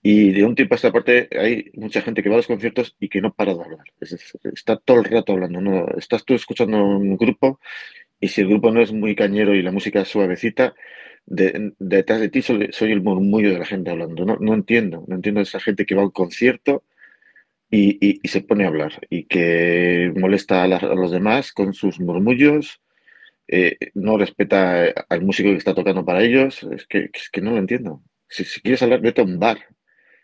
Y 0.01 0.31
de 0.31 0.43
un 0.45 0.55
tiempo 0.55 0.75
a 0.75 0.77
esta 0.77 0.91
parte 0.91 1.27
hay 1.37 1.71
mucha 1.73 2.01
gente 2.01 2.21
que 2.21 2.29
va 2.29 2.35
a 2.35 2.37
los 2.37 2.47
conciertos 2.47 2.95
y 2.99 3.09
que 3.09 3.21
no 3.21 3.33
para 3.33 3.53
de 3.53 3.63
hablar. 3.63 3.85
está 4.53 4.77
todo 4.77 4.99
el 4.99 5.05
rato 5.05 5.33
hablando. 5.33 5.61
¿no? 5.61 5.87
Estás 5.97 6.23
tú 6.25 6.33
escuchando 6.35 6.83
un 6.83 7.17
grupo 7.17 7.59
y 8.19 8.29
si 8.29 8.41
el 8.41 8.47
grupo 8.47 8.71
no 8.71 8.81
es 8.81 8.91
muy 8.91 9.15
cañero 9.15 9.55
y 9.55 9.61
la 9.61 9.71
música 9.71 10.01
es 10.01 10.07
suavecita, 10.07 10.75
detrás 11.25 12.21
de 12.21 12.29
ti 12.29 12.41
soy, 12.41 12.69
soy, 12.71 12.91
el 12.91 13.03
murmullo 13.03 13.51
de 13.51 13.59
la 13.59 13.65
gente 13.65 13.91
hablando. 13.91 14.25
No, 14.25 14.37
no 14.39 14.53
entiendo, 14.53 15.03
no 15.07 15.15
entiendo 15.15 15.41
esa 15.41 15.59
gente 15.59 15.85
que 15.85 15.95
va 15.95 16.01
a 16.03 16.05
un 16.05 16.11
concierto 16.11 16.83
y, 17.69 18.19
se 18.27 18.41
pone 18.41 18.63
a 18.63 18.67
hablar 18.67 18.93
y 19.09 19.25
que 19.25 20.13
molesta 20.15 20.63
a, 20.63 20.67
los 20.67 21.11
demás 21.11 21.51
con 21.51 21.73
sus 21.73 21.99
murmullos, 21.99 22.81
eh, 23.47 23.77
no 23.93 24.17
respeta 24.17 24.85
al 25.09 25.21
músico 25.21 25.49
que 25.49 25.57
está 25.57 25.73
tocando 25.73 26.05
para 26.05 26.23
ellos, 26.23 26.63
es 26.63 26.85
que, 26.87 27.09
es 27.13 27.29
que 27.29 27.41
no 27.41 27.51
lo 27.51 27.57
entiendo. 27.57 28.03
Si, 28.29 28.43
quieres 28.61 28.81
hablar, 28.83 29.01
vete 29.01 29.21
a 29.21 29.23
un 29.23 29.39
bar, 29.39 29.59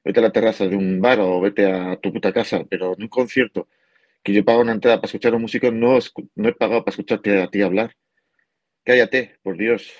vete 0.04 0.20
a 0.20 0.24
la 0.24 0.32
terraza 0.32 0.68
de 0.68 0.76
un 0.76 1.02
bar 1.02 1.20
o 1.20 1.40
vete 1.42 1.72
a 1.72 1.98
tu 1.98 2.12
puta 2.12 2.34
casa, 2.34 2.66
pero 2.70 2.94
en 2.96 3.04
un 3.04 3.10
concierto 3.10 3.70
que 4.24 4.34
yo 4.34 4.46
pago 4.46 4.62
una 4.62 4.74
entrada 4.74 4.98
para 4.98 5.08
escuchar 5.08 5.34
a 5.34 5.36
un 5.38 5.44
músico, 5.44 5.72
no, 5.72 6.00
no 6.36 6.50
he 6.50 6.54
pagado 6.54 6.84
para 6.84 6.94
escucharte 6.94 7.42
a 7.42 7.48
ti 7.50 7.62
hablar. 7.62 7.96
Cállate, 8.84 9.38
por 9.44 9.58
Dios. 9.58 9.94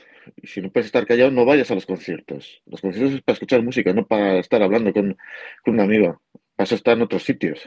Si 0.44 0.62
no 0.62 0.72
puedes 0.72 0.88
estar 0.88 1.06
callado, 1.06 1.32
no 1.32 1.46
vayas 1.46 1.72
a 1.72 1.76
los 1.76 1.86
conciertos. 1.86 2.62
Los 2.66 2.82
conciertos 2.82 3.16
es 3.16 3.22
para 3.22 3.34
escuchar 3.34 3.62
música, 3.64 3.94
no 3.94 4.08
para 4.08 4.40
estar 4.40 4.62
hablando 4.64 4.94
con, 4.94 5.18
con 5.64 5.74
un 5.76 5.80
amigo. 5.82 6.22
Vas 6.58 6.72
a 6.72 6.76
estar 6.76 6.96
en 6.98 7.04
otros 7.04 7.24
sitios. 7.24 7.62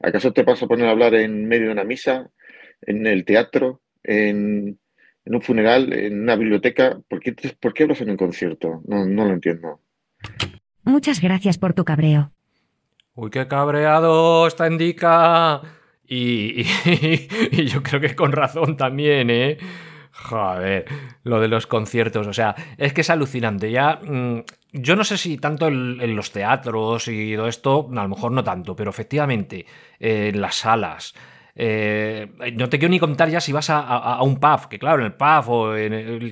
¿Acaso 0.00 0.32
te 0.32 0.42
vas 0.42 0.62
a 0.62 0.66
poner 0.66 0.86
a 0.86 0.90
hablar 0.90 1.14
en 1.14 1.46
medio 1.46 1.66
de 1.66 1.72
una 1.72 1.84
misa, 1.84 2.30
en 2.82 3.06
el 3.06 3.24
teatro, 3.24 3.82
en, 4.04 4.78
un 5.24 5.42
funeral, 5.42 5.92
en 5.92 6.22
una 6.22 6.36
biblioteca? 6.36 7.00
¿Por 7.08 7.20
qué, 7.20 7.34
por 7.60 7.74
qué 7.74 7.84
hablas 7.84 8.00
en 8.00 8.10
un 8.10 8.16
concierto? 8.16 8.82
No, 8.86 9.04
no 9.04 9.24
lo 9.24 9.32
entiendo. 9.32 9.80
Muchas 10.84 11.20
gracias 11.20 11.58
por 11.58 11.74
tu 11.74 11.84
cabreo. 11.84 12.32
Uy, 13.14 13.30
qué 13.30 13.48
cabreado 13.48 14.46
está 14.46 14.66
Indica. 14.66 15.62
Y, 16.06 16.60
y, 16.84 17.64
yo 17.64 17.82
creo 17.82 18.00
que 18.00 18.14
con 18.14 18.32
razón 18.32 18.76
también, 18.76 19.30
¿eh? 19.30 19.58
Joder, 20.12 20.84
lo 21.24 21.40
de 21.40 21.48
los 21.48 21.66
conciertos, 21.66 22.26
o 22.26 22.32
sea, 22.32 22.54
es 22.78 22.92
que 22.92 23.00
es 23.00 23.10
alucinante. 23.10 23.70
Ya, 23.70 23.98
mm, 24.02 24.44
yo 24.72 24.94
no 24.96 25.04
sé 25.04 25.18
si 25.18 25.38
tanto 25.38 25.66
en, 25.66 26.14
los 26.14 26.30
teatros 26.30 27.08
y 27.08 27.34
todo 27.34 27.48
esto, 27.48 27.88
a 27.90 28.02
lo 28.02 28.08
mejor 28.08 28.30
no 28.32 28.44
tanto, 28.44 28.76
pero 28.76 28.90
efectivamente, 28.90 29.66
eh, 29.98 30.30
en 30.32 30.40
las 30.40 30.56
salas. 30.56 31.14
Eh, 31.56 32.32
no 32.54 32.68
te 32.68 32.78
quiero 32.78 32.90
ni 32.90 32.98
contar 32.98 33.28
ya 33.30 33.40
si 33.40 33.52
vas 33.52 33.70
a, 33.70 34.20
un 34.22 34.38
pub, 34.38 34.68
que 34.68 34.78
claro, 34.78 35.00
en 35.00 35.06
el 35.06 35.14
pub 35.14 35.48
o 35.48 35.74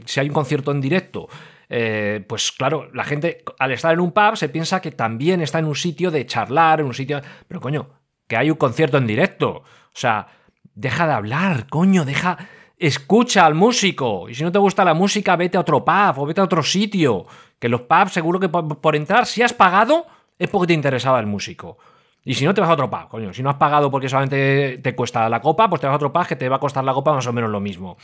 si 0.05 0.21
hay 0.21 0.29
un 0.29 0.35
concierto 0.35 0.73
en 0.73 0.81
directo, 0.81 1.29
eh, 1.69 2.25
pues 2.29 2.53
claro, 2.53 2.91
la 2.93 3.05
gente 3.05 3.45
al 3.59 3.73
estar 3.73 3.93
en 3.93 4.01
un 4.01 4.13
pub 4.13 4.37
se 4.37 4.49
piensa 4.49 4.81
que 4.81 4.91
también 4.91 5.41
está 5.41 5.59
en 5.59 5.67
un 5.67 5.77
sitio 5.77 6.11
de 6.11 6.27
charlar, 6.27 6.81
en 6.81 6.87
un 6.87 6.95
sitio... 6.95 7.21
Pero 7.49 7.61
coño, 7.61 7.89
que 8.27 8.37
hay 8.37 8.51
un 8.51 8.57
concierto 8.57 8.99
en 8.99 9.07
directo. 9.07 9.49
O 9.49 9.65
sea, 9.95 10.27
deja 10.75 11.07
de 11.07 11.13
hablar, 11.13 11.67
coño, 11.69 12.05
deja 12.05 12.39
escucha 12.83 13.47
al 13.47 13.55
músico. 13.55 14.29
Y 14.29 14.35
si 14.35 14.43
no 14.43 14.51
te 14.51 14.59
gusta 14.59 14.85
la 14.85 14.95
música, 14.95 15.37
vete 15.37 15.57
a 15.57 15.61
otro 15.61 15.85
pub 15.85 16.19
o 16.19 16.27
vete 16.27 16.41
a 16.41 16.45
otro 16.45 16.63
sitio. 16.63 17.27
Que 17.59 17.69
los 17.69 17.83
pubs, 17.83 18.13
seguro 18.13 18.41
que 18.41 18.49
por, 18.49 18.97
entrar, 18.97 19.25
si 19.27 19.41
has 19.41 19.53
pagado, 19.53 20.07
es 20.39 20.49
porque 20.49 20.67
te 20.69 20.75
interesaba 20.75 21.21
el 21.21 21.27
músico. 21.27 21.79
Y 22.25 22.35
si 22.35 22.45
no, 22.45 22.55
te 22.55 22.61
vas 22.61 22.71
a 22.71 22.75
otro 22.75 22.89
pub, 22.89 23.09
coño. 23.09 23.33
Si 23.33 23.43
no 23.43 23.51
has 23.51 23.57
pagado 23.57 23.91
porque 23.91 24.09
solamente 24.09 24.79
te 24.79 24.95
cuesta 24.95 25.29
la 25.29 25.41
copa, 25.41 25.69
pues 25.69 25.81
te 25.81 25.87
vas 25.87 25.95
a 25.95 25.97
otro 25.97 26.13
pub 26.13 26.27
que 26.27 26.37
te 26.37 26.49
va 26.49 26.57
a 26.57 26.61
costar 26.61 26.85
la 26.85 26.93
copa 26.93 27.13
más 27.13 27.27
o 27.27 27.33
menos 27.33 27.51
lo 27.51 27.61
mismo. 27.61 27.97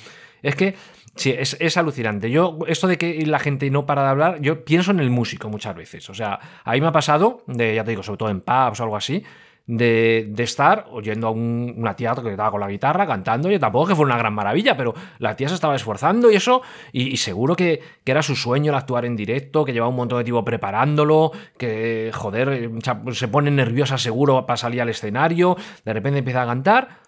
Es 0.42 0.56
que, 0.56 0.74
sí, 1.14 1.34
es, 1.36 1.56
es, 1.60 1.76
alucinante. 1.76 2.30
Yo, 2.30 2.58
esto 2.66 2.88
de 2.88 2.98
que 2.98 3.24
la 3.26 3.38
gente 3.38 3.70
no 3.70 3.86
para 3.86 4.02
de 4.02 4.08
hablar, 4.08 4.40
yo 4.40 4.64
pienso 4.64 4.90
en 4.90 5.00
el 5.00 5.10
músico 5.10 5.48
muchas 5.48 5.76
veces. 5.76 6.10
O 6.10 6.14
sea, 6.14 6.40
a 6.64 6.72
mí 6.72 6.80
me 6.80 6.88
ha 6.88 6.92
pasado, 6.92 7.44
ya 7.46 7.84
te 7.84 7.90
digo, 7.90 8.02
sobre 8.02 8.18
todo 8.18 8.30
en 8.30 8.40
pubs 8.40 8.80
o 8.80 8.82
algo 8.82 8.96
así, 8.96 9.22
de, 9.68 10.32
estar 10.38 10.86
oyendo 10.90 11.28
a 11.28 11.30
una 11.30 11.94
tía 11.94 12.14
que 12.14 12.30
estaba 12.30 12.50
con 12.50 12.60
la 12.60 12.68
guitarra 12.68 13.06
cantando, 13.06 13.52
y 13.52 13.58
tampoco 13.58 13.88
que 13.88 13.94
fue 13.94 14.06
una 14.06 14.16
gran 14.16 14.32
maravilla, 14.32 14.76
pero 14.76 14.94
la 15.18 15.36
tía 15.36 15.48
se 15.48 15.54
estaba 15.54 15.76
esforzando 15.76 16.30
y 16.30 16.36
eso, 16.36 16.62
y, 16.90 17.16
seguro 17.18 17.54
que, 17.54 17.80
era 18.04 18.22
su 18.22 18.34
sueño 18.34 18.72
el 18.72 18.78
actuar 18.78 19.04
en 19.04 19.14
directo, 19.14 19.66
que 19.66 19.74
llevaba 19.74 19.90
un 19.90 19.96
montón 19.96 20.18
de 20.18 20.24
tiempo 20.24 20.42
preparándolo, 20.42 21.32
que, 21.58 22.10
joder, 22.14 22.70
se 23.12 23.28
pone 23.28 23.50
nerviosa 23.50 23.98
seguro 23.98 24.46
para 24.46 24.56
salir 24.56 24.80
al 24.80 24.88
escenario, 24.88 25.56
de 25.84 25.92
repente 25.92 26.20
empieza 26.20 26.42
a 26.42 26.46
cantar, 26.46 27.00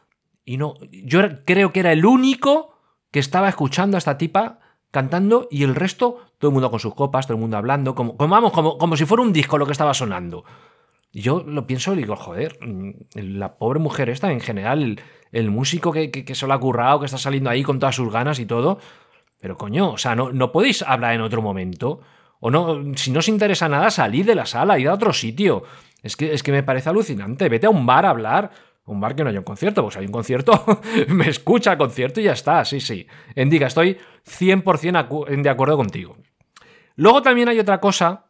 y 0.44 0.58
no, 0.58 0.74
yo 0.90 1.22
creo 1.46 1.72
que 1.72 1.80
era 1.80 1.92
el 1.92 2.04
único 2.04 2.74
que 3.10 3.20
estaba 3.20 3.48
escuchando 3.48 3.96
a 3.96 3.98
esta 3.98 4.18
tipa 4.18 4.58
cantando 4.90 5.48
y 5.50 5.62
el 5.62 5.74
resto, 5.74 6.18
todo 6.38 6.50
el 6.50 6.52
mundo 6.52 6.70
con 6.70 6.80
sus 6.80 6.94
copas, 6.94 7.26
todo 7.26 7.36
el 7.36 7.40
mundo 7.40 7.56
hablando, 7.56 7.94
como 7.94 8.14
vamos, 8.16 8.52
como, 8.52 8.76
como 8.76 8.96
si 8.96 9.06
fuera 9.06 9.22
un 9.22 9.32
disco 9.32 9.56
lo 9.56 9.64
que 9.64 9.72
estaba 9.72 9.94
sonando 9.94 10.44
yo 11.12 11.42
lo 11.44 11.66
pienso 11.66 11.92
y 11.92 11.96
digo, 11.96 12.16
joder, 12.16 12.58
mm, 12.60 12.90
la 13.14 13.56
pobre 13.56 13.80
mujer 13.80 14.10
esta, 14.10 14.30
en 14.30 14.40
general, 14.40 15.00
el, 15.32 15.50
músico 15.50 15.92
que, 15.92 16.34
se 16.34 16.46
lo 16.46 16.52
ha 16.52 16.60
currado, 16.60 17.00
que 17.00 17.06
está 17.06 17.18
saliendo 17.18 17.50
ahí 17.50 17.62
con 17.62 17.78
todas 17.78 17.96
sus 17.96 18.12
ganas 18.12 18.38
y 18.38 18.46
todo, 18.46 18.78
Pero 19.40 19.56
coño, 19.56 19.92
o 19.92 19.98
sea, 19.98 20.14
no, 20.14 20.32
no 20.32 20.52
podéis 20.52 20.82
hablar 20.82 21.14
en 21.14 21.22
otro 21.22 21.40
momento. 21.40 22.00
O 22.40 22.50
no, 22.50 22.94
si 22.96 23.10
no 23.10 23.20
os 23.20 23.28
interesa 23.28 23.68
nada, 23.68 23.90
salid 23.90 24.26
de 24.26 24.34
la 24.34 24.44
sala, 24.46 24.78
id 24.78 24.86
a 24.86 24.94
otro 24.94 25.12
sitio. 25.12 25.62
Es 26.02 26.16
que, 26.16 26.34
es 26.34 26.42
que 26.42 26.52
me 26.52 26.62
parece 26.62 26.90
alucinante. 26.90 27.48
Vete 27.48 27.66
a 27.66 27.70
un 27.70 27.86
bar 27.86 28.04
a 28.06 28.10
hablar. 28.10 28.50
Un 28.84 29.00
bar 29.00 29.14
que 29.14 29.22
no 29.22 29.30
haya 29.30 29.38
un 29.38 29.44
concierto. 29.44 29.82
Pues 29.82 29.96
hay 29.96 30.06
un 30.06 30.12
concierto, 30.12 30.64
me 31.08 31.28
escucha 31.28 31.78
concierto 31.78 32.20
y 32.20 32.24
ya 32.24 32.32
está. 32.32 32.64
Sí, 32.64 32.80
sí. 32.80 33.06
Endica, 33.34 33.66
estoy 33.66 33.98
100% 34.26 35.42
de 35.42 35.50
acuerdo 35.50 35.76
contigo. 35.76 36.16
Luego 36.96 37.22
también 37.22 37.48
hay 37.48 37.58
otra 37.58 37.80
cosa. 37.80 38.29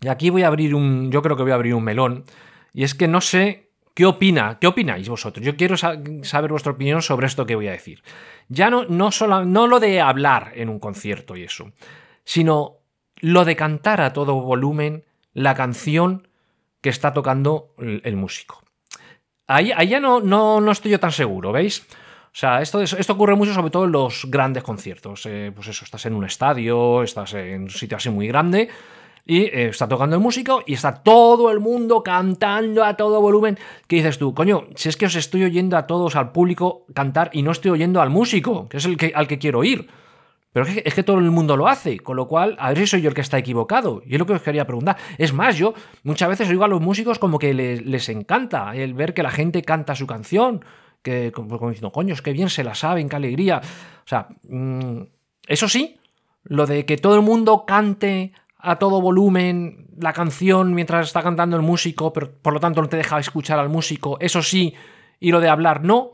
Y 0.00 0.08
aquí 0.08 0.30
voy 0.30 0.42
a 0.42 0.48
abrir 0.48 0.74
un. 0.74 1.10
Yo 1.10 1.22
creo 1.22 1.36
que 1.36 1.42
voy 1.42 1.52
a 1.52 1.56
abrir 1.56 1.74
un 1.74 1.84
melón. 1.84 2.24
Y 2.72 2.84
es 2.84 2.94
que 2.94 3.08
no 3.08 3.20
sé 3.20 3.70
qué 3.94 4.04
opina, 4.04 4.58
qué 4.60 4.66
opináis 4.66 5.08
vosotros. 5.08 5.44
Yo 5.44 5.56
quiero 5.56 5.76
saber 5.78 6.50
vuestra 6.50 6.72
opinión 6.72 7.00
sobre 7.00 7.26
esto 7.26 7.46
que 7.46 7.54
voy 7.54 7.68
a 7.68 7.72
decir. 7.72 8.02
Ya 8.48 8.68
no, 8.68 8.84
no, 8.84 9.10
solo, 9.10 9.44
no 9.46 9.66
lo 9.66 9.80
de 9.80 10.02
hablar 10.02 10.52
en 10.54 10.68
un 10.68 10.78
concierto 10.78 11.34
y 11.34 11.44
eso, 11.44 11.72
sino 12.22 12.80
lo 13.16 13.46
de 13.46 13.56
cantar 13.56 14.02
a 14.02 14.12
todo 14.12 14.34
volumen 14.34 15.04
la 15.32 15.54
canción 15.54 16.28
que 16.82 16.90
está 16.90 17.14
tocando 17.14 17.74
el, 17.78 18.16
músico. 18.16 18.62
Ahí, 19.46 19.72
ya 19.88 19.98
no, 19.98 20.20
no, 20.20 20.60
no, 20.60 20.72
estoy 20.72 20.90
yo 20.90 21.00
tan 21.00 21.12
seguro, 21.12 21.50
¿veis? 21.52 21.86
O 22.26 22.38
sea, 22.38 22.60
esto, 22.60 22.82
esto 22.82 23.12
ocurre 23.14 23.34
mucho 23.34 23.54
sobre 23.54 23.70
todo 23.70 23.86
en 23.86 23.92
los 23.92 24.26
grandes 24.30 24.62
conciertos. 24.62 25.24
Eh, 25.24 25.52
pues 25.54 25.68
eso, 25.68 25.86
estás 25.86 26.04
en 26.04 26.12
un 26.14 26.26
estadio, 26.26 27.02
estás 27.02 27.32
en 27.32 27.62
un 27.62 27.70
sitio 27.70 27.96
así 27.96 28.10
muy 28.10 28.28
grande 28.28 28.68
y 29.26 29.42
eh, 29.42 29.68
está 29.68 29.88
tocando 29.88 30.16
el 30.16 30.22
músico 30.22 30.62
y 30.64 30.74
está 30.74 31.02
todo 31.02 31.50
el 31.50 31.58
mundo 31.58 32.02
cantando 32.02 32.84
a 32.84 32.96
todo 32.96 33.20
volumen. 33.20 33.58
¿Qué 33.88 33.96
dices 33.96 34.18
tú? 34.18 34.34
Coño, 34.34 34.68
si 34.76 34.88
es 34.88 34.96
que 34.96 35.06
os 35.06 35.16
estoy 35.16 35.42
oyendo 35.42 35.76
a 35.76 35.86
todos, 35.86 36.14
al 36.14 36.30
público, 36.30 36.86
cantar 36.94 37.30
y 37.32 37.42
no 37.42 37.50
estoy 37.50 37.72
oyendo 37.72 38.00
al 38.00 38.10
músico, 38.10 38.68
que 38.68 38.76
es 38.76 38.84
el 38.84 38.96
que, 38.96 39.12
al 39.14 39.26
que 39.26 39.38
quiero 39.38 39.64
ir. 39.64 39.88
Pero 40.52 40.64
es 40.66 40.94
que, 40.94 41.02
todo 41.02 41.18
el 41.18 41.30
mundo 41.30 41.54
lo 41.54 41.68
hace, 41.68 41.98
con 41.98 42.16
lo 42.16 42.28
cual, 42.28 42.56
a 42.58 42.68
ver 42.70 42.78
si 42.78 42.86
soy 42.86 43.02
yo 43.02 43.10
el 43.10 43.14
que 43.14 43.20
está 43.20 43.36
equivocado. 43.36 44.02
Y 44.06 44.14
es 44.14 44.18
lo 44.18 44.24
que 44.24 44.32
os 44.32 44.40
quería 44.40 44.66
preguntar. 44.66 44.96
Es 45.18 45.34
más, 45.34 45.58
yo 45.58 45.74
muchas 46.02 46.30
veces 46.30 46.48
oigo 46.48 46.64
a 46.64 46.68
los 46.68 46.80
músicos 46.80 47.18
como 47.18 47.38
que 47.38 47.52
les, 47.52 48.08
encanta 48.08 48.74
el 48.74 48.94
ver 48.94 49.12
que 49.12 49.22
la 49.22 49.30
gente 49.30 49.60
canta 49.60 49.94
su 49.94 50.06
canción, 50.06 50.64
que 51.02 51.30
como, 51.30 51.58
diciendo, 51.68 51.92
coño, 51.92 52.14
es 52.14 52.22
que 52.22 52.32
bien 52.32 52.48
se 52.48 52.64
la 52.64 52.74
saben, 52.74 53.10
qué 53.10 53.16
alegría. 53.16 53.60
O 53.62 54.08
sea, 54.08 54.28
mm, 54.48 55.02
eso 55.46 55.68
sí, 55.68 55.98
lo 56.44 56.66
de 56.66 56.86
que 56.86 56.96
todo 56.96 57.16
el 57.16 57.22
mundo 57.22 57.64
cante 57.66 58.32
a 58.66 58.76
todo 58.76 59.00
volumen 59.00 59.86
la 59.98 60.12
canción 60.12 60.74
mientras 60.74 61.06
está 61.06 61.22
cantando 61.22 61.56
el 61.56 61.62
músico, 61.62 62.12
pero 62.12 62.32
por 62.42 62.52
lo 62.52 62.60
tanto 62.60 62.82
no 62.82 62.88
te 62.88 62.96
deja 62.96 63.18
escuchar 63.18 63.58
al 63.58 63.68
músico, 63.68 64.18
eso 64.20 64.42
sí, 64.42 64.74
y 65.20 65.30
lo 65.30 65.40
de 65.40 65.48
hablar 65.48 65.84
no. 65.84 66.12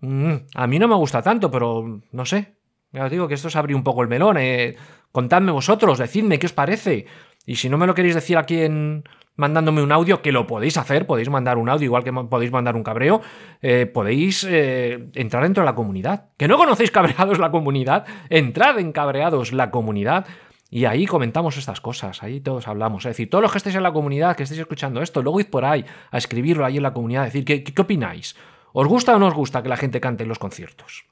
Mm, 0.00 0.34
a 0.54 0.66
mí 0.66 0.78
no 0.78 0.88
me 0.88 0.94
gusta 0.94 1.22
tanto, 1.22 1.50
pero 1.50 2.00
no 2.10 2.24
sé, 2.24 2.54
ya 2.92 3.06
os 3.06 3.10
digo 3.10 3.26
que 3.26 3.34
esto 3.34 3.48
es 3.48 3.56
abrir 3.56 3.74
un 3.74 3.82
poco 3.82 4.02
el 4.02 4.08
melón. 4.08 4.36
Eh. 4.38 4.76
Contadme 5.10 5.50
vosotros, 5.50 5.98
decidme 5.98 6.38
qué 6.38 6.46
os 6.46 6.52
parece. 6.52 7.06
Y 7.46 7.56
si 7.56 7.68
no 7.68 7.78
me 7.78 7.86
lo 7.86 7.94
queréis 7.94 8.14
decir 8.14 8.38
aquí 8.38 8.60
en 8.60 9.04
mandándome 9.34 9.82
un 9.82 9.92
audio, 9.92 10.22
que 10.22 10.30
lo 10.30 10.46
podéis 10.46 10.76
hacer, 10.76 11.06
podéis 11.06 11.30
mandar 11.30 11.56
un 11.58 11.68
audio 11.68 11.86
igual 11.86 12.04
que 12.04 12.12
podéis 12.12 12.52
mandar 12.52 12.76
un 12.76 12.82
cabreo, 12.82 13.22
eh, 13.62 13.86
podéis 13.86 14.46
eh, 14.48 15.08
entrar 15.14 15.42
dentro 15.42 15.62
de 15.62 15.66
la 15.66 15.74
comunidad. 15.74 16.28
Que 16.36 16.48
no 16.48 16.56
conocéis 16.56 16.90
cabreados 16.90 17.38
la 17.38 17.50
comunidad, 17.50 18.06
entrad 18.28 18.78
en 18.78 18.92
cabreados 18.92 19.52
la 19.52 19.70
comunidad. 19.70 20.26
Y 20.74 20.86
ahí 20.86 21.04
comentamos 21.04 21.58
estas 21.58 21.82
cosas, 21.82 22.22
ahí 22.22 22.40
todos 22.40 22.66
hablamos. 22.66 23.04
Es 23.04 23.10
decir, 23.10 23.28
todos 23.28 23.42
los 23.42 23.52
que 23.52 23.58
estéis 23.58 23.76
en 23.76 23.82
la 23.82 23.92
comunidad, 23.92 24.34
que 24.34 24.44
estéis 24.44 24.62
escuchando 24.62 25.02
esto, 25.02 25.20
luego 25.20 25.38
id 25.38 25.48
por 25.48 25.66
ahí 25.66 25.84
a 26.10 26.16
escribirlo 26.16 26.64
ahí 26.64 26.78
en 26.78 26.82
la 26.82 26.94
comunidad, 26.94 27.24
decir, 27.24 27.44
¿qué, 27.44 27.62
qué 27.62 27.82
opináis? 27.82 28.36
¿Os 28.72 28.88
gusta 28.88 29.14
o 29.14 29.18
no 29.18 29.26
os 29.26 29.34
gusta 29.34 29.62
que 29.62 29.68
la 29.68 29.76
gente 29.76 30.00
cante 30.00 30.22
en 30.22 30.30
los 30.30 30.38
conciertos? 30.38 31.04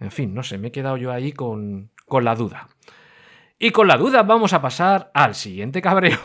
En 0.00 0.10
fin, 0.10 0.32
no 0.32 0.42
sé, 0.42 0.56
me 0.56 0.68
he 0.68 0.72
quedado 0.72 0.96
yo 0.96 1.12
ahí 1.12 1.32
con, 1.32 1.90
con 2.06 2.24
la 2.24 2.34
duda. 2.34 2.68
Y 3.58 3.70
con 3.70 3.86
la 3.86 3.98
duda 3.98 4.22
vamos 4.22 4.54
a 4.54 4.62
pasar 4.62 5.10
al 5.12 5.34
siguiente 5.34 5.82
cabreo. 5.82 6.18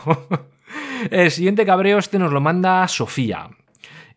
el 1.10 1.30
siguiente 1.30 1.66
cabreo 1.66 1.98
este 1.98 2.18
nos 2.18 2.32
lo 2.32 2.40
manda 2.40 2.88
Sofía. 2.88 3.50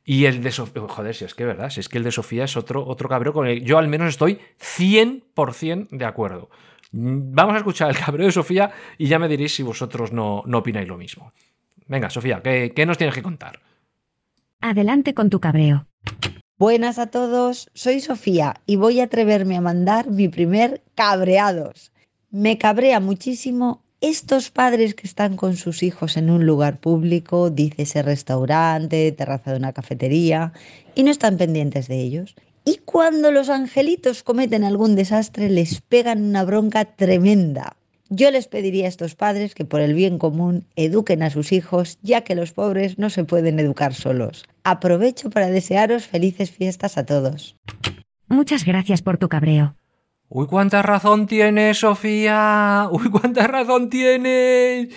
Y 0.05 0.27
el 0.27 0.41
de 0.41 0.51
Sofía, 0.51 0.83
joder, 0.87 1.13
si 1.13 1.25
es 1.25 1.35
que 1.35 1.43
verdad, 1.43 1.69
si 1.71 1.81
es 1.81 1.89
que 1.89 1.97
el 1.97 2.05
de 2.05 2.11
Sofía 2.11 2.45
es 2.45 2.55
otro, 2.55 2.87
otro 2.87 3.09
cabreo 3.09 3.33
con 3.33 3.47
el 3.47 3.65
yo 3.65 3.77
al 3.77 3.89
menos 3.89 4.07
estoy 4.07 4.39
100% 4.61 5.89
de 5.89 6.05
acuerdo. 6.05 6.49
Vamos 6.97 7.55
a 7.55 7.57
escuchar 7.57 7.89
el 7.89 7.97
cabreo 7.97 8.27
de 8.27 8.31
Sofía 8.31 8.71
y 8.97 9.07
ya 9.07 9.19
me 9.19 9.27
diréis 9.27 9.53
si 9.53 9.63
vosotros 9.63 10.13
no, 10.13 10.43
no 10.45 10.59
opináis 10.59 10.87
lo 10.87 10.97
mismo. 10.97 11.33
Venga, 11.87 12.09
Sofía, 12.09 12.41
¿qué, 12.41 12.71
¿qué 12.73 12.85
nos 12.85 12.97
tienes 12.97 13.13
que 13.13 13.21
contar? 13.21 13.59
Adelante 14.61 15.13
con 15.13 15.29
tu 15.29 15.41
cabreo. 15.41 15.87
Buenas 16.57 16.97
a 16.97 17.07
todos, 17.07 17.69
soy 17.73 17.99
Sofía 17.99 18.61
y 18.65 18.77
voy 18.77 19.01
a 19.01 19.05
atreverme 19.05 19.57
a 19.57 19.61
mandar 19.61 20.09
mi 20.09 20.29
primer 20.29 20.83
cabreados. 20.95 21.91
Me 22.31 22.57
cabrea 22.57 23.01
muchísimo 23.01 23.83
estos 23.99 24.51
padres 24.51 24.95
que 24.95 25.05
están 25.05 25.35
con 25.35 25.57
sus 25.57 25.83
hijos 25.83 26.15
en 26.15 26.29
un 26.29 26.45
lugar 26.45 26.79
público, 26.79 27.49
dícese 27.49 28.03
restaurante, 28.03 29.11
terraza 29.11 29.51
de 29.51 29.57
una 29.57 29.73
cafetería, 29.73 30.53
y 30.95 31.03
no 31.03 31.11
están 31.11 31.37
pendientes 31.37 31.89
de 31.89 31.99
ellos. 31.99 32.35
Y 32.67 32.77
cuando 32.83 33.31
los 33.31 33.49
angelitos 33.49 34.23
cometen 34.23 34.63
algún 34.63 34.95
desastre, 34.95 35.49
les 35.49 35.81
pegan 35.81 36.23
una 36.23 36.43
bronca 36.43 36.83
tremenda. 36.85 37.77
Yo 38.09 38.31
les 38.31 38.47
pediría 38.47 38.85
a 38.85 38.89
estos 38.89 39.13
padres 39.13 39.53
que 39.53 39.65
por 39.65 39.81
el 39.81 39.93
bien 39.93 40.17
común 40.17 40.65
eduquen 40.75 41.21
a 41.21 41.29
sus 41.29 41.51
hijos, 41.51 41.99
ya 42.01 42.21
que 42.21 42.33
los 42.33 42.53
pobres 42.53 42.97
no 42.97 43.11
se 43.11 43.23
pueden 43.23 43.59
educar 43.59 43.93
solos. 43.93 44.45
Aprovecho 44.63 45.29
para 45.29 45.47
desearos 45.47 46.07
felices 46.07 46.49
fiestas 46.49 46.97
a 46.97 47.05
todos. 47.05 47.55
Muchas 48.27 48.65
gracias 48.65 49.03
por 49.03 49.19
tu 49.19 49.29
cabreo. 49.29 49.75
Uy, 50.29 50.47
cuánta 50.47 50.81
razón 50.81 51.27
tienes, 51.27 51.77
Sofía. 51.77 52.89
Uy, 52.91 53.11
cuánta 53.11 53.45
razón 53.45 53.91
tienes. 53.91 54.89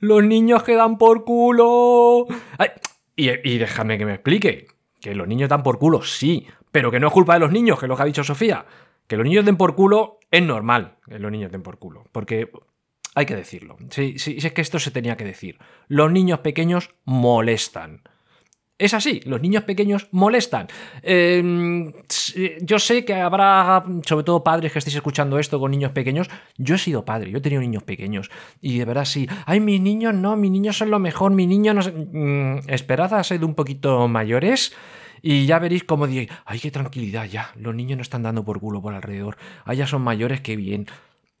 Los 0.00 0.24
niños 0.24 0.64
quedan 0.64 0.98
por 0.98 1.24
culo. 1.24 2.26
y, 3.14 3.30
y 3.30 3.58
déjame 3.58 3.96
que 3.96 4.06
me 4.06 4.14
explique. 4.14 4.66
Que 5.00 5.14
los 5.14 5.28
niños 5.28 5.48
dan 5.48 5.62
por 5.62 5.78
culo, 5.78 6.02
sí. 6.02 6.46
Pero 6.72 6.90
que 6.90 6.98
no 6.98 7.06
es 7.06 7.12
culpa 7.12 7.34
de 7.34 7.40
los 7.40 7.52
niños, 7.52 7.78
que 7.78 7.86
es 7.86 7.88
lo 7.88 7.96
que 7.96 8.02
ha 8.02 8.06
dicho 8.06 8.24
Sofía. 8.24 8.64
Que 9.06 9.16
los 9.16 9.24
niños 9.24 9.44
den 9.44 9.56
por 9.56 9.76
culo 9.76 10.18
es 10.30 10.42
normal 10.42 10.96
los 11.06 11.30
niños 11.30 11.52
den 11.52 11.62
por 11.62 11.78
culo. 11.78 12.04
Porque 12.12 12.50
hay 13.14 13.26
que 13.26 13.36
decirlo. 13.36 13.76
Sí, 13.90 14.18
sí, 14.18 14.36
es 14.38 14.52
que 14.52 14.62
esto 14.62 14.78
se 14.78 14.90
tenía 14.90 15.16
que 15.16 15.24
decir. 15.24 15.58
Los 15.88 16.10
niños 16.10 16.40
pequeños 16.40 16.94
molestan. 17.04 18.02
Es 18.78 18.94
así, 18.94 19.20
los 19.26 19.40
niños 19.40 19.62
pequeños 19.62 20.08
molestan. 20.10 20.66
Em, 21.02 21.92
yo 22.62 22.78
sé 22.80 23.04
que 23.04 23.14
habrá, 23.14 23.84
sobre 24.04 24.24
todo 24.24 24.42
padres 24.42 24.72
que 24.72 24.80
estéis 24.80 24.96
escuchando 24.96 25.38
esto 25.38 25.60
con 25.60 25.70
niños 25.70 25.92
pequeños. 25.92 26.28
Yo 26.56 26.74
he 26.74 26.78
sido 26.78 27.04
padre, 27.04 27.30
yo 27.30 27.38
he 27.38 27.40
tenido 27.40 27.60
niños 27.60 27.84
pequeños. 27.84 28.30
Y 28.60 28.78
de 28.78 28.84
verdad 28.84 29.04
sí, 29.04 29.28
ay, 29.46 29.60
mis 29.60 29.80
niños 29.80 30.14
no, 30.14 30.36
mis 30.36 30.50
niños 30.50 30.78
son 30.78 30.90
lo 30.90 30.98
mejor, 30.98 31.32
mis 31.32 31.46
niños 31.46 31.74
no... 31.76 31.92
Mm, 32.12 32.68
esperad 32.68 33.14
a 33.14 33.22
ser 33.22 33.44
un 33.44 33.54
poquito 33.54 34.08
mayores 34.08 34.74
y 35.22 35.46
ya 35.46 35.58
veréis 35.58 35.84
cómo 35.84 36.06
diréis, 36.06 36.30
ay, 36.44 36.58
qué 36.58 36.70
tranquilidad 36.70 37.26
ya, 37.26 37.52
los 37.56 37.74
niños 37.74 37.96
no 37.96 38.02
están 38.02 38.22
dando 38.22 38.44
por 38.44 38.60
culo 38.60 38.82
por 38.82 38.94
alrededor, 38.94 39.36
ay, 39.64 39.78
ya 39.78 39.86
son 39.86 40.02
mayores, 40.02 40.40
qué 40.40 40.56
bien. 40.56 40.86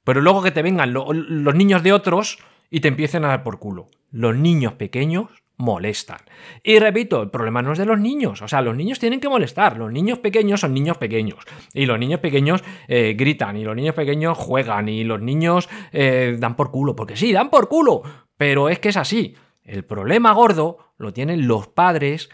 Pero 0.04 0.20
luego 0.20 0.42
que 0.42 0.50
te 0.50 0.62
vengan 0.62 0.92
los 0.92 1.54
niños 1.54 1.82
de 1.82 1.92
otros 1.92 2.38
y 2.70 2.80
te 2.80 2.88
empiecen 2.88 3.24
a 3.24 3.28
dar 3.28 3.42
por 3.42 3.58
culo. 3.58 3.88
Los 4.10 4.36
niños 4.36 4.72
pequeños 4.72 5.28
molestan. 5.56 6.18
Y 6.64 6.78
repito, 6.78 7.22
el 7.22 7.30
problema 7.30 7.62
no 7.62 7.72
es 7.72 7.78
de 7.78 7.84
los 7.84 8.00
niños, 8.00 8.42
o 8.42 8.48
sea, 8.48 8.62
los 8.62 8.76
niños 8.76 8.98
tienen 8.98 9.20
que 9.20 9.28
molestar, 9.28 9.76
los 9.76 9.92
niños 9.92 10.18
pequeños 10.18 10.60
son 10.60 10.74
niños 10.74 10.98
pequeños, 10.98 11.38
y 11.72 11.86
los 11.86 11.98
niños 11.98 12.20
pequeños 12.20 12.64
eh, 12.88 13.14
gritan, 13.16 13.56
y 13.56 13.64
los 13.64 13.76
niños 13.76 13.94
pequeños 13.94 14.36
juegan, 14.38 14.88
y 14.88 15.04
los 15.04 15.20
niños 15.20 15.68
eh, 15.92 16.36
dan 16.38 16.56
por 16.56 16.72
culo, 16.72 16.96
porque 16.96 17.16
sí, 17.16 17.32
dan 17.32 17.48
por 17.48 17.68
culo, 17.68 18.02
pero 18.36 18.68
es 18.68 18.80
que 18.80 18.88
es 18.88 18.96
así. 18.96 19.36
El 19.62 19.84
problema 19.84 20.32
gordo 20.32 20.78
lo 20.98 21.12
tienen 21.12 21.46
los 21.46 21.68
padres 21.68 22.28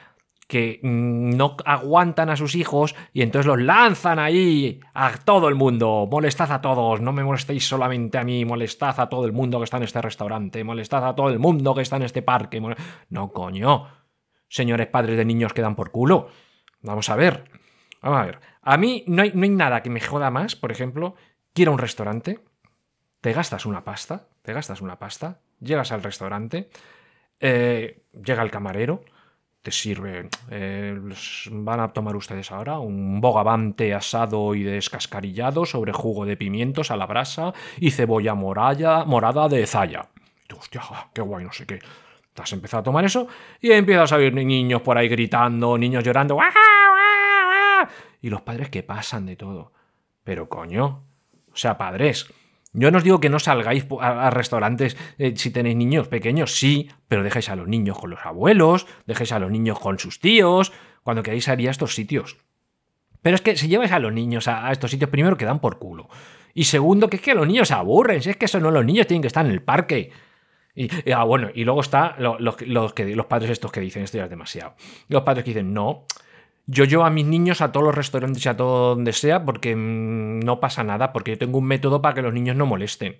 que 0.49 0.81
mm, 0.83 1.37
no 1.37 1.57
aguantan 1.65 2.31
a 2.31 2.37
sus 2.37 2.57
hijos 2.57 2.97
y 3.13 3.23
entonces 3.23 3.47
los 3.47 3.61
lanzan 3.61 4.19
ahí 4.19 4.81
a 4.95 5.13
todo 5.19 5.49
el 5.49 5.55
mundo. 5.55 6.09
Molestad 6.11 6.51
a 6.51 6.61
todos, 6.61 7.01
no 7.01 7.13
me 7.13 7.23
molestéis 7.23 7.69
solamente 7.69 8.19
a 8.19 8.25
mí, 8.25 8.45
molestad 8.45 8.99
a 8.99 9.09
todo 9.09 9.27
el 9.27 9.33
mundo 9.33 9.59
que 9.59 9.65
está 9.65 9.77
en 9.77 9.85
este 9.85 10.03
restaurante, 10.03 10.65
molestad 10.65 11.07
a 11.07 11.15
todo 11.15 11.29
el 11.29 11.39
mundo 11.39 11.75
que 11.75 11.83
está 11.83 11.97
en 11.97 12.03
este 12.03 12.23
parque. 12.23 12.61
No, 13.11 13.33
coño. 13.33 13.87
Señores 14.49 14.87
padres 14.87 15.19
de 15.19 15.27
niños 15.27 15.53
que 15.53 15.63
dan 15.63 15.77
por 15.77 15.91
culo. 15.91 16.31
Vamos 16.81 17.11
a 17.11 17.17
ver. 17.17 17.45
Vamos 18.01 18.19
a 18.19 18.25
ver. 18.25 18.41
A 18.63 18.79
mí 18.79 19.05
no 19.07 19.23
hay, 19.23 19.33
no 19.35 19.43
hay 19.43 19.51
nada 19.51 19.83
que 19.83 19.91
me 19.91 20.01
joda 20.01 20.31
más, 20.31 20.57
por 20.57 20.73
ejemplo, 20.73 21.15
quiero 21.53 21.73
un 21.73 21.79
restaurante, 21.79 22.41
te 23.21 23.33
gastas 23.33 23.67
una 23.67 23.85
pasta, 23.85 24.29
te 24.43 24.53
gastas 24.55 24.81
una 24.81 24.99
pasta, 24.99 25.41
llegas 25.61 25.93
al 25.93 26.03
restaurante, 26.03 26.71
eh, 27.41 28.05
llega 28.25 28.43
el 28.43 28.51
camarero, 28.51 29.05
te 29.69 29.73
sirve. 29.73 30.31
Eh, 30.51 30.99
van 31.51 31.81
a 31.81 31.93
tomar 31.93 32.17
ustedes 32.17 32.51
ahora 32.53 32.79
un 32.79 33.21
bogavante 33.21 33.93
asado 33.93 34.55
y 34.55 34.63
descascarillado 34.63 35.67
sobre 35.67 35.93
jugo 35.93 36.25
de 36.25 36.39
pimientos 36.39 36.91
a 36.91 36.97
la 36.97 37.05
brasa 37.05 37.53
y 37.79 37.91
cebolla 37.91 38.35
morada, 38.35 39.05
morada 39.05 39.47
de 39.47 39.67
zaya. 39.67 40.09
Hostia, 40.59 40.81
qué 41.13 41.21
guay, 41.21 41.45
no 41.45 41.53
sé 41.53 41.67
qué. 41.67 41.81
Te 42.33 42.43
has 42.43 42.53
empezado 42.55 42.81
a 42.81 42.85
tomar 42.85 43.05
eso 43.05 43.29
y 43.61 43.71
empiezas 43.73 44.11
a 44.13 44.17
oír 44.17 44.33
niños 44.33 44.81
por 44.81 44.97
ahí 44.97 45.07
gritando, 45.07 45.77
niños 45.77 46.03
llorando. 46.03 46.39
Y 48.23 48.31
los 48.31 48.41
padres 48.41 48.71
que 48.71 48.83
pasan 48.83 49.27
de 49.27 49.37
todo. 49.37 49.73
Pero 50.25 50.49
coño, 50.49 51.03
o 51.53 51.57
sea, 51.57 51.77
padres. 51.77 52.33
Yo 52.73 52.91
no 52.91 52.99
os 52.99 53.05
digo 53.05 53.21
que 53.21 53.31
no 53.31 53.39
salgáis 53.39 53.87
a, 54.01 54.31
restaurantes 54.31 54.97
eh, 55.19 55.35
si 55.37 55.51
tenéis 55.51 55.77
niños 55.77 56.09
pequeños, 56.09 56.59
sí, 56.59 56.91
pero 57.09 57.23
dejéis 57.23 57.49
a 57.49 57.57
los 57.57 57.67
niños 57.67 57.99
con 57.99 58.11
los 58.11 58.21
abuelos, 58.25 58.87
dejéis 59.07 59.33
a 59.33 59.39
los 59.39 59.51
niños 59.51 59.79
con 59.79 59.99
sus 59.99 60.21
tíos, 60.21 60.73
cuando 61.03 61.23
queráis 61.23 61.45
salir 61.45 61.69
a 61.69 61.71
estos 61.71 61.95
sitios. 61.95 62.37
Pero 63.23 63.35
es 63.35 63.41
que 63.41 63.57
si 63.57 63.69
lleváis 63.69 63.93
a 63.93 63.99
los 63.99 64.13
niños 64.13 64.49
a, 64.49 64.71
estos 64.71 64.91
sitios, 64.91 65.11
primero 65.11 65.37
que 65.37 65.45
dan 65.45 65.61
por 65.61 65.79
culo. 65.79 66.09
Y 66.55 66.65
segundo, 66.65 67.09
que 67.09 67.17
es 67.17 67.23
que 67.23 67.35
los 67.35 67.47
niños 67.47 67.69
se 67.69 67.75
aburren, 67.75 68.23
si 68.23 68.31
es 68.31 68.37
que 68.37 68.45
eso 68.45 68.61
no, 68.61 68.71
los 68.71 68.85
niños 68.85 69.07
tienen 69.07 69.23
que 69.23 69.29
estar 69.29 69.45
en 69.47 69.53
el 69.53 69.63
parque. 69.63 70.13
Y, 70.75 71.11
ah, 71.11 71.25
bueno, 71.25 71.49
y 71.55 71.65
luego 71.65 71.81
está 71.81 72.17
los, 72.19 72.39
los 72.41 73.27
padres 73.27 73.51
estos 73.51 73.73
que 73.73 73.81
dicen, 73.81 74.03
esto 74.03 74.19
ya 74.19 74.25
es 74.25 74.31
demasiado. 74.31 74.75
Los 75.09 75.23
padres 75.23 75.45
que 75.45 75.51
dicen, 75.51 75.73
no, 75.73 76.05
yo 76.69 76.85
llevo 76.85 77.05
a 77.05 77.11
mis 77.11 77.25
niños 77.25 77.63
a 77.63 77.73
todos 77.73 77.87
los 77.87 77.95
restaurantes 77.95 78.45
y 78.45 78.49
a 78.49 78.57
todo 78.57 78.95
donde 78.95 79.15
sea 79.15 79.45
porque 79.45 79.75
mm, 79.75 80.41
no 80.41 80.61
pasa 80.61 80.85
nada, 80.85 81.13
porque 81.13 81.33
yo 81.33 81.39
tengo 81.39 81.59
un 81.59 81.65
método 81.65 82.01
para 82.03 82.15
que 82.15 82.23
los 82.23 82.33
niños 82.33 82.57
no 82.57 82.67
molesten. 82.67 83.17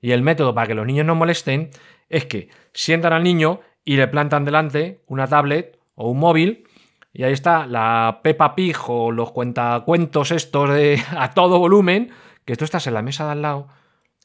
Y 0.00 0.12
el 0.12 0.22
método 0.22 0.54
para 0.54 0.66
que 0.66 0.74
los 0.74 0.86
niños 0.86 1.04
no 1.04 1.14
molesten 1.14 1.70
es 2.08 2.24
que 2.24 2.48
sientan 2.72 3.12
al 3.12 3.22
niño 3.22 3.60
y 3.84 3.96
le 3.96 4.08
plantan 4.08 4.46
delante 4.46 5.02
una 5.06 5.26
tablet 5.26 5.78
o 5.94 6.10
un 6.10 6.18
móvil 6.18 6.64
y 7.12 7.24
ahí 7.24 7.32
está 7.32 7.66
la 7.66 8.20
Peppa 8.22 8.54
Pig 8.54 8.76
o 8.88 9.12
los 9.12 9.30
cuentacuentos 9.32 10.30
estos 10.30 10.70
de 10.70 11.02
a 11.16 11.32
todo 11.32 11.58
volumen, 11.58 12.10
que 12.46 12.56
tú 12.56 12.64
estás 12.64 12.86
en 12.86 12.94
la 12.94 13.02
mesa 13.02 13.26
de 13.26 13.32
al 13.32 13.42
lado 13.42 13.68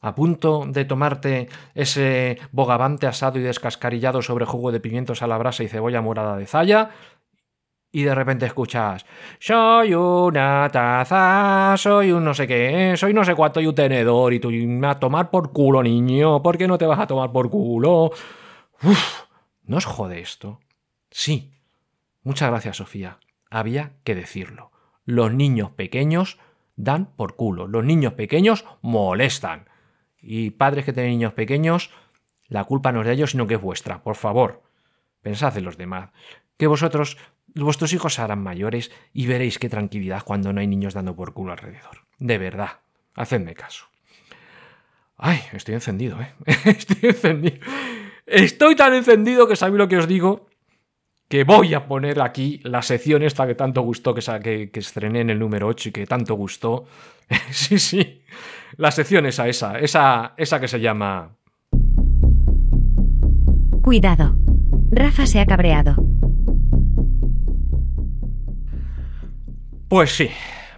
a 0.02 0.14
punto 0.14 0.64
de 0.66 0.84
tomarte 0.84 1.48
ese 1.74 2.38
bogavante 2.52 3.06
asado 3.06 3.38
y 3.38 3.42
descascarillado 3.42 4.22
sobre 4.22 4.44
jugo 4.44 4.70
de 4.70 4.78
pimientos 4.78 5.22
a 5.22 5.26
la 5.26 5.38
brasa 5.38 5.64
y 5.64 5.68
cebolla 5.68 6.02
morada 6.02 6.36
de 6.36 6.46
zaya, 6.46 6.90
y 7.92 8.02
de 8.02 8.14
repente 8.14 8.46
escuchas, 8.46 9.06
soy 9.38 9.94
una 9.94 10.68
taza, 10.70 11.74
soy 11.76 12.12
un 12.12 12.24
no 12.24 12.34
sé 12.34 12.46
qué, 12.46 12.94
soy 12.96 13.14
no 13.14 13.24
sé 13.24 13.34
cuánto 13.34 13.60
y 13.60 13.66
un 13.66 13.74
tenedor, 13.74 14.32
y 14.34 14.40
tú, 14.40 14.50
a 14.84 14.98
tomar 14.98 15.30
por 15.30 15.52
culo, 15.52 15.82
niño, 15.82 16.42
¿por 16.42 16.58
qué 16.58 16.68
no 16.68 16.78
te 16.78 16.86
vas 16.86 16.98
a 16.98 17.06
tomar 17.06 17.32
por 17.32 17.48
culo? 17.48 18.10
Uf, 18.82 19.22
¿no 19.64 19.78
os 19.78 19.84
jode 19.84 20.20
esto? 20.20 20.60
Sí. 21.10 21.52
Muchas 22.22 22.50
gracias, 22.50 22.78
Sofía. 22.78 23.18
Había 23.50 23.92
que 24.02 24.14
decirlo. 24.14 24.72
Los 25.04 25.32
niños 25.32 25.70
pequeños 25.70 26.38
dan 26.74 27.14
por 27.14 27.36
culo. 27.36 27.68
Los 27.68 27.84
niños 27.84 28.14
pequeños 28.14 28.66
molestan. 28.82 29.68
Y 30.20 30.50
padres 30.50 30.84
que 30.84 30.92
tienen 30.92 31.12
niños 31.12 31.34
pequeños, 31.34 31.92
la 32.48 32.64
culpa 32.64 32.90
no 32.90 33.00
es 33.00 33.06
de 33.06 33.12
ellos, 33.12 33.30
sino 33.30 33.46
que 33.46 33.54
es 33.54 33.60
vuestra. 33.60 34.02
Por 34.02 34.16
favor, 34.16 34.62
pensad 35.22 35.56
en 35.56 35.64
los 35.64 35.78
demás. 35.78 36.10
Que 36.56 36.66
vosotros 36.66 37.16
Vuestros 37.64 37.92
hijos 37.94 38.18
harán 38.18 38.42
mayores 38.42 38.90
y 39.14 39.26
veréis 39.26 39.58
qué 39.58 39.68
tranquilidad 39.68 40.22
cuando 40.24 40.52
no 40.52 40.60
hay 40.60 40.66
niños 40.66 40.94
dando 40.94 41.16
por 41.16 41.32
culo 41.32 41.52
alrededor. 41.52 42.04
De 42.18 42.36
verdad, 42.38 42.80
hacedme 43.14 43.54
caso. 43.54 43.86
Ay, 45.16 45.40
estoy 45.52 45.74
encendido, 45.74 46.20
¿eh? 46.20 46.34
Estoy 46.66 47.10
encendido. 47.10 47.56
Estoy 48.26 48.76
tan 48.76 48.92
encendido 48.94 49.48
que 49.48 49.56
sabéis 49.56 49.78
lo 49.78 49.88
que 49.88 49.96
os 49.96 50.06
digo, 50.06 50.48
que 51.28 51.44
voy 51.44 51.74
a 51.74 51.86
poner 51.86 52.20
aquí 52.20 52.60
la 52.64 52.82
sección 52.82 53.22
esta 53.22 53.46
que 53.46 53.54
tanto 53.54 53.80
gustó, 53.80 54.14
que, 54.14 54.20
que, 54.42 54.70
que 54.70 54.80
estrené 54.80 55.20
en 55.20 55.30
el 55.30 55.38
número 55.38 55.66
8 55.68 55.88
y 55.88 55.92
que 55.92 56.06
tanto 56.06 56.34
gustó. 56.34 56.84
sí, 57.50 57.78
sí. 57.78 58.22
La 58.76 58.90
sección 58.90 59.24
esa, 59.26 59.48
esa, 59.48 60.34
esa 60.36 60.60
que 60.60 60.68
se 60.68 60.80
llama... 60.80 61.30
Cuidado. 63.82 64.36
Rafa 64.90 65.26
se 65.26 65.40
ha 65.40 65.46
cabreado. 65.46 65.96
Pues 69.88 70.16
sí, 70.16 70.30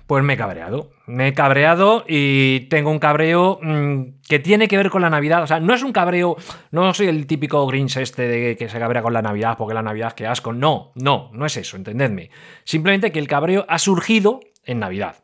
pues 0.06 0.22
me 0.22 0.34
he 0.34 0.36
cabreado. 0.36 0.90
Me 1.06 1.28
he 1.28 1.32
cabreado 1.32 2.04
y 2.06 2.68
tengo 2.68 2.90
un 2.90 2.98
cabreo 2.98 3.58
mm, 3.62 4.20
que 4.28 4.38
tiene 4.38 4.68
que 4.68 4.76
ver 4.76 4.90
con 4.90 5.00
la 5.00 5.08
Navidad. 5.08 5.42
O 5.42 5.46
sea, 5.46 5.60
no 5.60 5.72
es 5.72 5.82
un 5.82 5.92
cabreo, 5.92 6.36
no 6.72 6.92
soy 6.92 7.06
el 7.06 7.26
típico 7.26 7.66
Grinch 7.66 7.96
este 7.96 8.28
de 8.28 8.56
que 8.56 8.68
se 8.68 8.78
cabrea 8.78 9.00
con 9.00 9.14
la 9.14 9.22
Navidad 9.22 9.56
porque 9.56 9.72
la 9.72 9.82
Navidad 9.82 10.12
que 10.12 10.26
asco. 10.26 10.52
No, 10.52 10.92
no, 10.94 11.30
no 11.32 11.46
es 11.46 11.56
eso, 11.56 11.78
entendedme. 11.78 12.30
Simplemente 12.64 13.10
que 13.10 13.18
el 13.18 13.28
cabreo 13.28 13.64
ha 13.66 13.78
surgido 13.78 14.40
en 14.64 14.80
Navidad. 14.80 15.16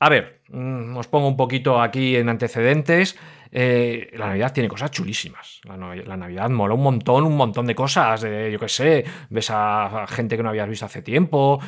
A 0.00 0.08
ver, 0.08 0.42
mm, 0.48 0.96
os 0.96 1.06
pongo 1.06 1.28
un 1.28 1.36
poquito 1.36 1.80
aquí 1.80 2.16
en 2.16 2.28
antecedentes. 2.28 3.16
Eh, 3.50 4.10
la 4.14 4.28
Navidad 4.28 4.52
tiene 4.52 4.68
cosas 4.68 4.90
chulísimas. 4.90 5.60
La, 5.64 5.76
Navidad 6.16 6.50
mola 6.50 6.74
un 6.74 6.82
montón, 6.82 7.24
un 7.24 7.36
montón 7.36 7.66
de 7.66 7.74
cosas. 7.74 8.22
yo 8.22 8.58
qué 8.58 8.68
sé, 8.68 9.04
ves 9.30 9.50
a, 9.50 10.06
gente 10.08 10.36
que 10.36 10.42
no 10.42 10.50
habías 10.50 10.68
visto 10.68 10.86
hace 10.86 11.02
tiempo 11.02 11.60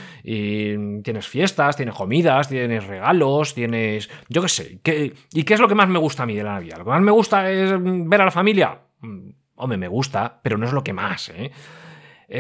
tienes 1.03 1.27
fiestas, 1.27 1.77
tienes 1.77 1.95
comidas, 1.95 2.49
tienes 2.49 2.87
regalos, 2.87 3.55
tienes. 3.55 4.11
Yo 4.29 4.43
qué 4.43 4.49
sé. 4.49 4.81
¿Y 5.33 5.45
qué 5.45 5.55
es 5.55 5.61
lo 5.61 5.69
que 5.69 5.75
más 5.75 5.89
me 5.89 5.99
gusta 5.99 6.23
a 6.23 6.27
mí 6.27 6.35
de 6.35 6.45
la 6.45 6.55
Navidad? 6.55 6.79
¿Lo 6.79 6.85
que 6.85 6.91
más 6.91 7.03
me 7.03 7.11
gusta 7.11 7.51
es 7.51 7.73
ver 7.79 8.21
a 8.21 8.27
la 8.27 8.31
familia? 8.31 8.79
Mm, 9.01 9.31
hombre, 9.57 9.79
me 9.79 9.89
gusta, 9.89 10.41
pero 10.43 10.59
no 10.59 10.67
es 10.67 10.73
lo 10.73 10.83
que 10.83 10.93
más, 10.93 11.31
¿eh? 11.31 11.51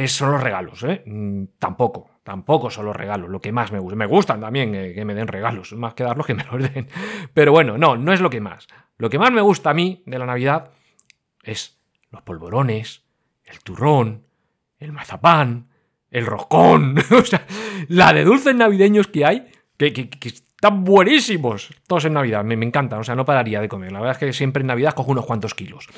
son 0.06 0.30
los 0.30 0.42
regalos, 0.42 0.84
¿eh? 0.84 1.02
Mm, 1.04 1.44
tampoco, 1.58 2.10
tampoco 2.22 2.70
son 2.70 2.86
los 2.86 2.94
regalos, 2.94 3.28
lo 3.28 3.40
que 3.40 3.50
más 3.50 3.72
me 3.72 3.80
gusta. 3.80 3.96
Me 3.96 4.06
gustan 4.06 4.40
también 4.40 4.74
eh, 4.74 4.92
que 4.94 5.04
me 5.04 5.14
den 5.14 5.26
regalos, 5.26 5.72
más 5.72 5.94
que 5.94 6.04
darlos 6.04 6.26
que 6.26 6.34
me 6.34 6.44
los 6.44 6.72
den. 6.72 6.86
Pero 7.34 7.52
bueno, 7.52 7.76
no, 7.76 7.96
no 7.96 8.12
es 8.12 8.20
lo 8.20 8.30
que 8.30 8.40
más. 8.40 8.68
Lo 9.00 9.08
que 9.08 9.18
más 9.18 9.32
me 9.32 9.40
gusta 9.40 9.70
a 9.70 9.74
mí 9.74 10.02
de 10.04 10.18
la 10.18 10.26
Navidad 10.26 10.72
es 11.42 11.80
los 12.10 12.20
polvorones, 12.20 13.02
el 13.44 13.60
turrón, 13.60 14.26
el 14.78 14.92
mazapán, 14.92 15.70
el 16.10 16.26
roscón, 16.26 16.98
o 17.10 17.24
sea, 17.24 17.46
la 17.88 18.12
de 18.12 18.24
dulces 18.24 18.54
navideños 18.54 19.06
que 19.06 19.24
hay, 19.24 19.50
que, 19.78 20.10
están 20.22 20.84
buenísimos 20.84 21.70
todos 21.86 22.04
en 22.04 22.12
Navidad, 22.12 22.44
me, 22.44 22.58
me, 22.58 22.66
encantan, 22.66 23.00
o 23.00 23.02
sea, 23.02 23.14
no 23.14 23.24
pararía 23.24 23.62
de 23.62 23.70
comer. 23.70 23.90
La 23.90 24.00
verdad 24.00 24.16
es 24.16 24.18
que 24.18 24.32
siempre 24.34 24.60
en 24.60 24.66
Navidad 24.66 24.92
cojo 24.92 25.12
unos 25.12 25.24
cuantos 25.24 25.54
kilos. 25.54 25.88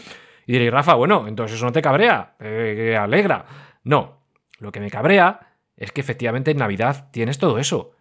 Y 0.47 0.53
diréis, 0.53 0.71
Rafa, 0.71 0.95
bueno, 0.95 1.27
entonces 1.27 1.57
eso 1.57 1.67
no 1.67 1.73
te 1.73 1.83
cabrea, 1.83 2.37
te 2.39 2.97
alegra. 2.97 3.47
No, 3.83 4.29
lo 4.61 4.71
que 4.71 4.79
me 4.79 4.93
cabrea 4.93 5.57
es 5.77 5.91
que 5.91 6.01
efectivamente 6.01 6.53
en 6.53 6.59
Navidad 6.59 7.09
tienes 7.11 7.39
todo 7.39 7.59
eso, 7.59 7.97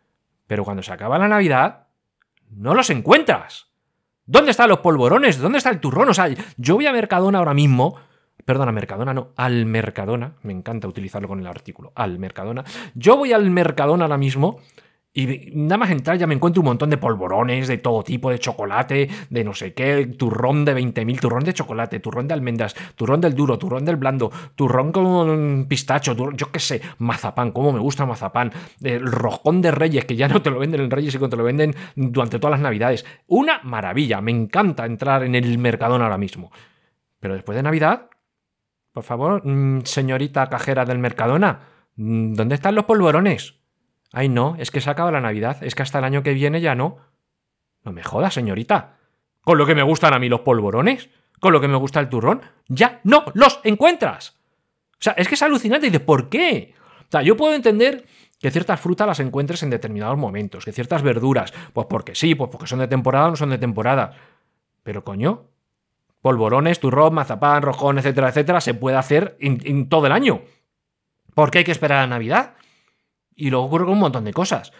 pero 0.46 0.64
cuando 0.64 0.84
se 0.84 0.94
acaba 0.94 1.18
la 1.18 1.28
Navidad, 1.28 1.88
no 2.52 2.76
los 2.76 2.92
encuentras. 2.92 3.71
¿Dónde 4.32 4.52
están 4.52 4.70
los 4.70 4.80
polvorones? 4.80 5.40
¿Dónde 5.40 5.58
está 5.58 5.72
el 5.72 5.82
turrón? 5.82 6.08
O 6.08 6.14
sea, 6.14 6.30
yo 6.56 6.76
voy 6.76 6.86
a 6.86 6.94
Mercadona 6.94 7.40
ahora 7.40 7.54
mismo. 7.54 7.98
Perdona, 8.46 8.72
Mercadona, 8.72 9.14
no, 9.14 9.32
al 9.36 9.66
Mercadona. 9.66 10.36
Me 10.44 10.54
encanta 10.54 10.88
utilizarlo 10.88 11.28
con 11.28 11.42
el 11.42 11.48
artículo. 11.48 11.92
Al 11.96 12.18
Mercadona. 12.18 12.64
Yo 12.96 13.18
voy 13.18 13.34
al 13.34 13.52
Mercadona 13.52 14.06
ahora 14.06 14.18
mismo 14.18 14.62
y 15.14 15.52
nada 15.54 15.78
más 15.78 15.92
entrar 15.92 16.18
ya 16.18 16.26
me 16.26 16.36
encuentro 16.36 16.62
un 16.62 16.68
montón 16.68 16.90
de 16.90 16.98
polvorones 16.98 17.68
de 17.68 17.78
todo 17.80 18.02
tipo, 18.02 18.30
de 18.30 18.40
chocolate, 18.40 19.10
de 19.30 19.44
no 19.44 19.54
sé 19.54 19.74
qué, 19.74 20.06
turrón 20.18 20.64
de 20.64 20.74
20.000, 20.74 21.20
turrón 21.20 21.44
de 21.44 21.54
chocolate, 21.54 22.00
turrón 22.00 22.30
de 22.30 22.34
almendras, 22.34 22.76
turrón 22.96 23.20
del 23.20 23.36
duro, 23.36 23.58
turrón 23.58 23.84
del 23.84 23.98
blando, 23.98 24.32
turrón 24.56 24.94
con 24.94 25.66
pistacho, 25.68 26.16
yo 26.16 26.52
qué 26.52 26.60
sé, 26.60 26.82
mazapán, 27.00 27.52
cómo 27.52 27.74
me 27.74 27.80
gusta 27.80 28.06
mazapán, 28.06 28.54
el 28.82 29.06
roscón 29.06 29.62
de 29.62 29.72
reyes, 29.72 30.06
que 30.06 30.16
ya 30.16 30.30
no 30.30 30.42
te 30.42 30.50
lo 30.50 30.60
venden 30.60 30.82
en 30.82 30.92
reyes 30.92 31.14
y 31.14 31.20
que 31.20 31.28
te 31.28 31.36
lo 31.36 31.44
venden 31.44 31.76
durante 31.96 32.40
todas 32.40 32.52
las 32.52 32.62
navidades. 32.62 33.06
Una 33.28 33.60
maravilla, 33.64 34.22
me 34.22 34.32
encanta 34.32 34.86
entrar 34.86 35.24
en 35.24 35.36
el 35.36 35.58
Mercadona 35.58 36.06
ahora 36.06 36.18
mismo. 36.18 36.52
Pero 37.20 37.34
después 37.34 37.58
de 37.58 37.64
Navidad, 37.64 38.10
por 38.94 39.04
favor, 39.04 39.46
mm, 39.46 39.82
señorita 39.84 40.48
cajera 40.48 40.86
del 40.86 41.00
Mercadona, 41.00 41.60
mm, 41.98 42.34
¿dónde 42.34 42.56
están 42.56 42.76
los 42.76 42.86
polvorones? 42.86 43.61
Ay, 44.12 44.30
no, 44.30 44.56
es 44.60 44.72
que 44.72 44.82
se 44.82 44.90
acaba 44.90 45.12
la 45.12 45.22
Navidad, 45.22 45.64
es 45.64 45.76
que 45.76 45.84
hasta 45.84 46.00
el 46.00 46.06
año 46.06 46.24
que 46.24 46.34
viene 46.34 46.62
ya 46.62 46.76
no. 46.76 46.98
No 47.84 47.92
me 47.92 48.04
jodas, 48.04 48.34
señorita. 48.34 48.98
Con 49.42 49.58
lo 49.58 49.66
que 49.66 49.76
me 49.76 49.84
gustan 49.84 50.14
a 50.14 50.20
mí 50.20 50.30
los 50.30 50.42
polvorones, 50.42 51.10
con 51.40 51.54
lo 51.54 51.62
que 51.62 51.68
me 51.68 51.78
gusta 51.78 52.00
el 52.00 52.10
turrón, 52.10 52.42
ya 52.68 53.00
no 53.04 53.26
los 53.34 53.60
encuentras. 53.64 54.38
O 54.94 55.04
sea, 55.04 55.14
es 55.14 55.28
que 55.28 55.36
es 55.36 55.42
alucinante. 55.42 55.88
Y 55.88 55.90
de 55.90 56.00
¿por 56.00 56.30
qué? 56.30 56.76
O 57.00 57.12
sea, 57.12 57.24
yo 57.24 57.36
puedo 57.36 57.54
entender 57.54 58.06
que 58.40 58.52
ciertas 58.52 58.80
frutas 58.80 59.08
las 59.08 59.20
encuentres 59.20 59.64
en 59.64 59.70
determinados 59.70 60.18
momentos, 60.18 60.66
que 60.66 60.72
ciertas 60.72 61.04
verduras, 61.04 61.54
pues 61.74 61.88
porque 61.90 62.16
sí, 62.16 62.36
pues 62.36 62.50
porque 62.50 62.68
son 62.68 62.80
de 62.80 62.88
temporada 62.88 63.28
o 63.28 63.30
no 63.32 63.36
son 63.36 63.52
de 63.52 63.58
temporada. 63.58 64.14
Pero 64.84 65.04
coño, 65.04 65.46
polvorones, 66.22 66.80
turrón, 66.80 67.14
mazapán, 67.14 67.62
rojón, 67.62 68.00
etcétera, 68.00 68.30
etcétera, 68.30 68.62
se 68.62 68.74
puede 68.74 68.98
hacer 68.98 69.38
en, 69.40 69.90
todo 69.90 70.08
el 70.08 70.12
año. 70.12 70.42
¿Por 71.36 71.52
qué 71.52 71.60
hay 71.60 71.64
que 71.64 71.72
esperar 71.72 72.00
a 72.00 72.08
Navidad? 72.08 72.54
Y 73.42 73.50
luego 73.50 73.66
ocurre 73.66 73.86
un 73.86 73.98
montón 73.98 74.24
de 74.24 74.34
cosas. 74.34 74.72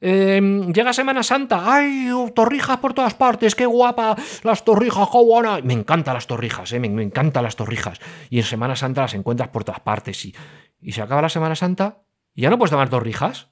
Em, 0.00 0.72
llega 0.72 0.94
Semana 0.94 1.22
Santa, 1.22 1.74
¡ay! 1.74 2.08
Torrijas 2.34 2.78
por 2.78 2.94
todas 2.94 3.12
partes, 3.12 3.54
qué 3.54 3.66
guapa, 3.66 4.16
las 4.44 4.64
torrijas, 4.64 5.10
qué 5.12 5.62
Me 5.62 5.74
encantan 5.74 6.14
las 6.14 6.26
torrijas, 6.26 6.72
eh, 6.72 6.80
me, 6.80 7.02
encantan 7.02 7.42
las 7.42 7.54
torrijas. 7.54 8.00
Y 8.30 8.38
en 8.38 8.44
Semana 8.44 8.76
Santa 8.76 9.02
las 9.02 9.12
encuentras 9.12 9.50
por 9.50 9.64
todas 9.64 9.80
partes. 9.80 10.24
Y, 10.24 10.34
y 10.80 10.92
se 10.92 11.02
acaba 11.02 11.20
la 11.20 11.28
Semana 11.28 11.54
Santa 11.54 11.98
y 12.34 12.40
ya 12.40 12.50
no 12.50 12.56
puedes 12.56 12.70
tomar 12.70 12.88
torrijas. 12.88 13.50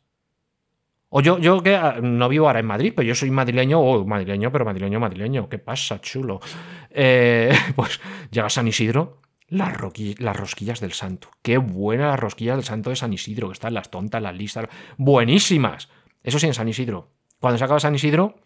O 1.11 1.21
yo, 1.21 1.39
yo 1.39 1.63
que 1.63 1.77
ah, 1.77 1.99
no 2.01 2.31
vivo 2.31 2.47
ahora 2.47 2.61
en 2.61 2.67
Madrid, 2.67 2.95
pero 2.97 3.07
yo 3.07 3.15
soy 3.15 3.31
madrileño, 3.31 3.79
o 3.79 4.07
madrileño, 4.07 4.51
pero 4.51 4.65
madrileño, 4.65 5.01
madrileño. 5.01 5.51
¿Qué 5.51 5.59
pasa, 5.59 6.01
chulo? 6.01 6.41
Eh, 6.89 7.53
pues 7.77 8.01
llega 8.31 8.49
San 8.49 8.67
Isidro 8.67 9.20
las, 9.51 9.77
las, 10.19 10.37
rosquillas 10.37 10.81
del 10.81 10.93
santo. 10.93 11.29
Qué 11.43 11.59
buenas 11.59 12.11
las 12.11 12.21
rosquillas 12.21 12.57
del 12.57 12.65
santo 12.65 12.91
de 12.91 12.97
San 12.97 13.13
Isidro, 13.13 13.49
que 13.49 13.55
están 13.55 13.75
las 13.75 13.91
tontas, 13.91 14.23
las 14.23 14.35
listas. 14.35 14.69
Buenísimas. 14.97 15.89
Eso 16.23 16.39
sí, 16.39 16.47
en 16.47 16.55
San 16.55 16.69
Isidro. 16.69 17.11
Cuando 17.41 17.59
se 17.59 17.65
acaba 17.65 17.81
San 17.81 17.95
Isidro, 17.95 18.37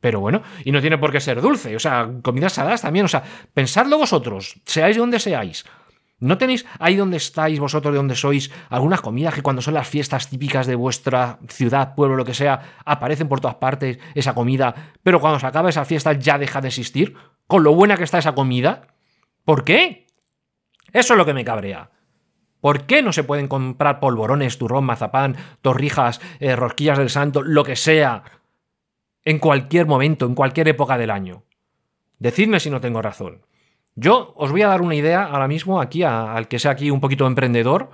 Pero 0.00 0.18
bueno, 0.18 0.42
y 0.64 0.72
no 0.72 0.80
tiene 0.80 0.98
por 0.98 1.12
qué 1.12 1.20
ser 1.20 1.40
dulce, 1.40 1.76
o 1.76 1.78
sea, 1.78 2.10
comidas 2.22 2.54
saladas 2.54 2.82
también, 2.82 3.04
o 3.04 3.08
sea, 3.08 3.22
pensadlo 3.54 3.98
vosotros, 3.98 4.60
seáis 4.64 4.96
donde 4.96 5.20
seáis. 5.20 5.64
¿No 6.22 6.38
tenéis 6.38 6.66
ahí 6.78 6.94
donde 6.96 7.16
estáis 7.16 7.58
vosotros, 7.58 7.92
de 7.92 7.96
donde 7.96 8.14
sois, 8.14 8.50
algunas 8.68 9.00
comidas 9.00 9.34
que 9.34 9.42
cuando 9.42 9.60
son 9.60 9.74
las 9.74 9.88
fiestas 9.88 10.28
típicas 10.28 10.68
de 10.68 10.76
vuestra 10.76 11.38
ciudad, 11.48 11.94
pueblo, 11.96 12.16
lo 12.16 12.24
que 12.24 12.32
sea, 12.34 12.74
aparecen 12.84 13.28
por 13.28 13.40
todas 13.40 13.56
partes 13.56 13.98
esa 14.14 14.32
comida, 14.32 14.92
pero 15.02 15.20
cuando 15.20 15.40
se 15.40 15.46
acaba 15.46 15.68
esa 15.68 15.84
fiesta 15.84 16.12
ya 16.12 16.38
deja 16.38 16.60
de 16.60 16.68
existir? 16.68 17.14
Con 17.48 17.64
lo 17.64 17.74
buena 17.74 17.96
que 17.96 18.04
está 18.04 18.18
esa 18.18 18.34
comida. 18.34 18.88
¿Por 19.44 19.64
qué? 19.64 20.06
Eso 20.92 21.14
es 21.14 21.18
lo 21.18 21.26
que 21.26 21.34
me 21.34 21.44
cabrea. 21.44 21.90
¿Por 22.60 22.86
qué 22.86 23.02
no 23.02 23.12
se 23.12 23.24
pueden 23.24 23.48
comprar 23.48 23.98
polvorones, 23.98 24.56
turrón, 24.56 24.84
mazapán, 24.84 25.36
torrijas, 25.62 26.20
eh, 26.38 26.54
rosquillas 26.54 26.98
del 26.98 27.10
santo, 27.10 27.42
lo 27.42 27.64
que 27.64 27.74
sea, 27.74 28.22
en 29.24 29.40
cualquier 29.40 29.86
momento, 29.86 30.26
en 30.26 30.36
cualquier 30.36 30.68
época 30.68 30.96
del 30.96 31.10
año? 31.10 31.42
Decidme 32.18 32.60
si 32.60 32.70
no 32.70 32.80
tengo 32.80 33.02
razón. 33.02 33.44
Yo 33.96 34.32
os 34.36 34.52
voy 34.52 34.62
a 34.62 34.68
dar 34.68 34.80
una 34.80 34.94
idea 34.94 35.24
ahora 35.24 35.48
mismo 35.48 35.80
aquí, 35.80 36.04
al 36.04 36.46
que 36.46 36.60
sea 36.60 36.70
aquí 36.70 36.90
un 36.90 37.00
poquito 37.00 37.26
emprendedor, 37.26 37.90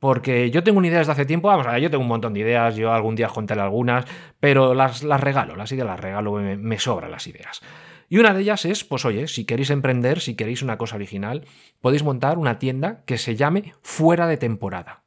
porque 0.00 0.50
yo 0.50 0.64
tengo 0.64 0.78
una 0.78 0.88
idea 0.88 0.98
desde 0.98 1.12
hace 1.12 1.24
tiempo, 1.24 1.48
vamos 1.48 1.66
yo 1.80 1.90
tengo 1.90 2.02
un 2.02 2.08
montón 2.08 2.34
de 2.34 2.40
ideas, 2.40 2.74
yo 2.74 2.92
algún 2.92 3.14
día 3.14 3.28
contaré 3.28 3.60
algunas, 3.60 4.04
pero 4.40 4.74
las, 4.74 5.04
las 5.04 5.20
regalo, 5.20 5.54
las 5.54 5.70
ideas 5.72 5.86
las 5.86 6.00
regalo, 6.00 6.32
me, 6.32 6.56
me 6.56 6.78
sobran 6.78 7.12
las 7.12 7.26
ideas. 7.28 7.62
Y 8.08 8.18
una 8.18 8.32
de 8.32 8.40
ellas 8.40 8.64
es, 8.64 8.84
pues 8.84 9.04
oye, 9.04 9.28
si 9.28 9.44
queréis 9.44 9.70
emprender, 9.70 10.20
si 10.20 10.34
queréis 10.34 10.62
una 10.62 10.78
cosa 10.78 10.96
original, 10.96 11.44
podéis 11.80 12.02
montar 12.02 12.38
una 12.38 12.58
tienda 12.58 13.02
que 13.04 13.18
se 13.18 13.36
llame 13.36 13.74
fuera 13.82 14.26
de 14.26 14.36
temporada. 14.36 15.02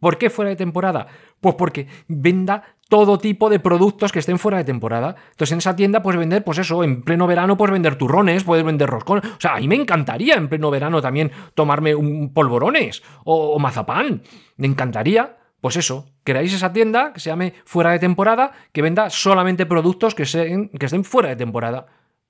¿Por 0.00 0.18
qué 0.18 0.30
fuera 0.30 0.50
de 0.50 0.56
temporada? 0.56 1.08
Pues 1.40 1.54
porque 1.56 1.88
venda 2.06 2.76
todo 2.88 3.18
tipo 3.18 3.50
de 3.50 3.60
productos 3.60 4.12
que 4.12 4.18
estén 4.18 4.38
fuera 4.38 4.58
de 4.58 4.64
temporada. 4.64 5.16
Entonces 5.30 5.52
en 5.52 5.58
esa 5.58 5.76
tienda 5.76 6.02
puedes 6.02 6.18
vender, 6.18 6.42
pues 6.44 6.58
eso, 6.58 6.82
en 6.84 7.02
pleno 7.02 7.26
verano 7.26 7.56
puedes 7.56 7.72
vender 7.72 7.96
turrones, 7.96 8.44
puedes 8.44 8.64
vender 8.64 8.88
roscones. 8.88 9.24
O 9.24 9.40
sea, 9.40 9.54
a 9.54 9.60
mí 9.60 9.68
me 9.68 9.74
encantaría 9.74 10.34
en 10.34 10.48
pleno 10.48 10.70
verano 10.70 11.02
también 11.02 11.30
tomarme 11.54 11.94
un 11.94 12.32
polvorones 12.32 13.02
o, 13.24 13.58
mazapán. 13.58 14.22
Me 14.56 14.66
encantaría. 14.66 15.36
Pues 15.60 15.74
eso, 15.74 16.06
creáis 16.22 16.54
esa 16.54 16.72
tienda 16.72 17.12
que 17.12 17.18
se 17.18 17.30
llame 17.30 17.52
fuera 17.64 17.90
de 17.90 17.98
temporada, 17.98 18.52
que 18.70 18.80
venda 18.80 19.10
solamente 19.10 19.66
productos 19.66 20.14
que, 20.14 20.22
que 20.22 20.86
estén 20.86 21.02
fuera 21.02 21.30
de 21.30 21.36
temporada 21.36 21.86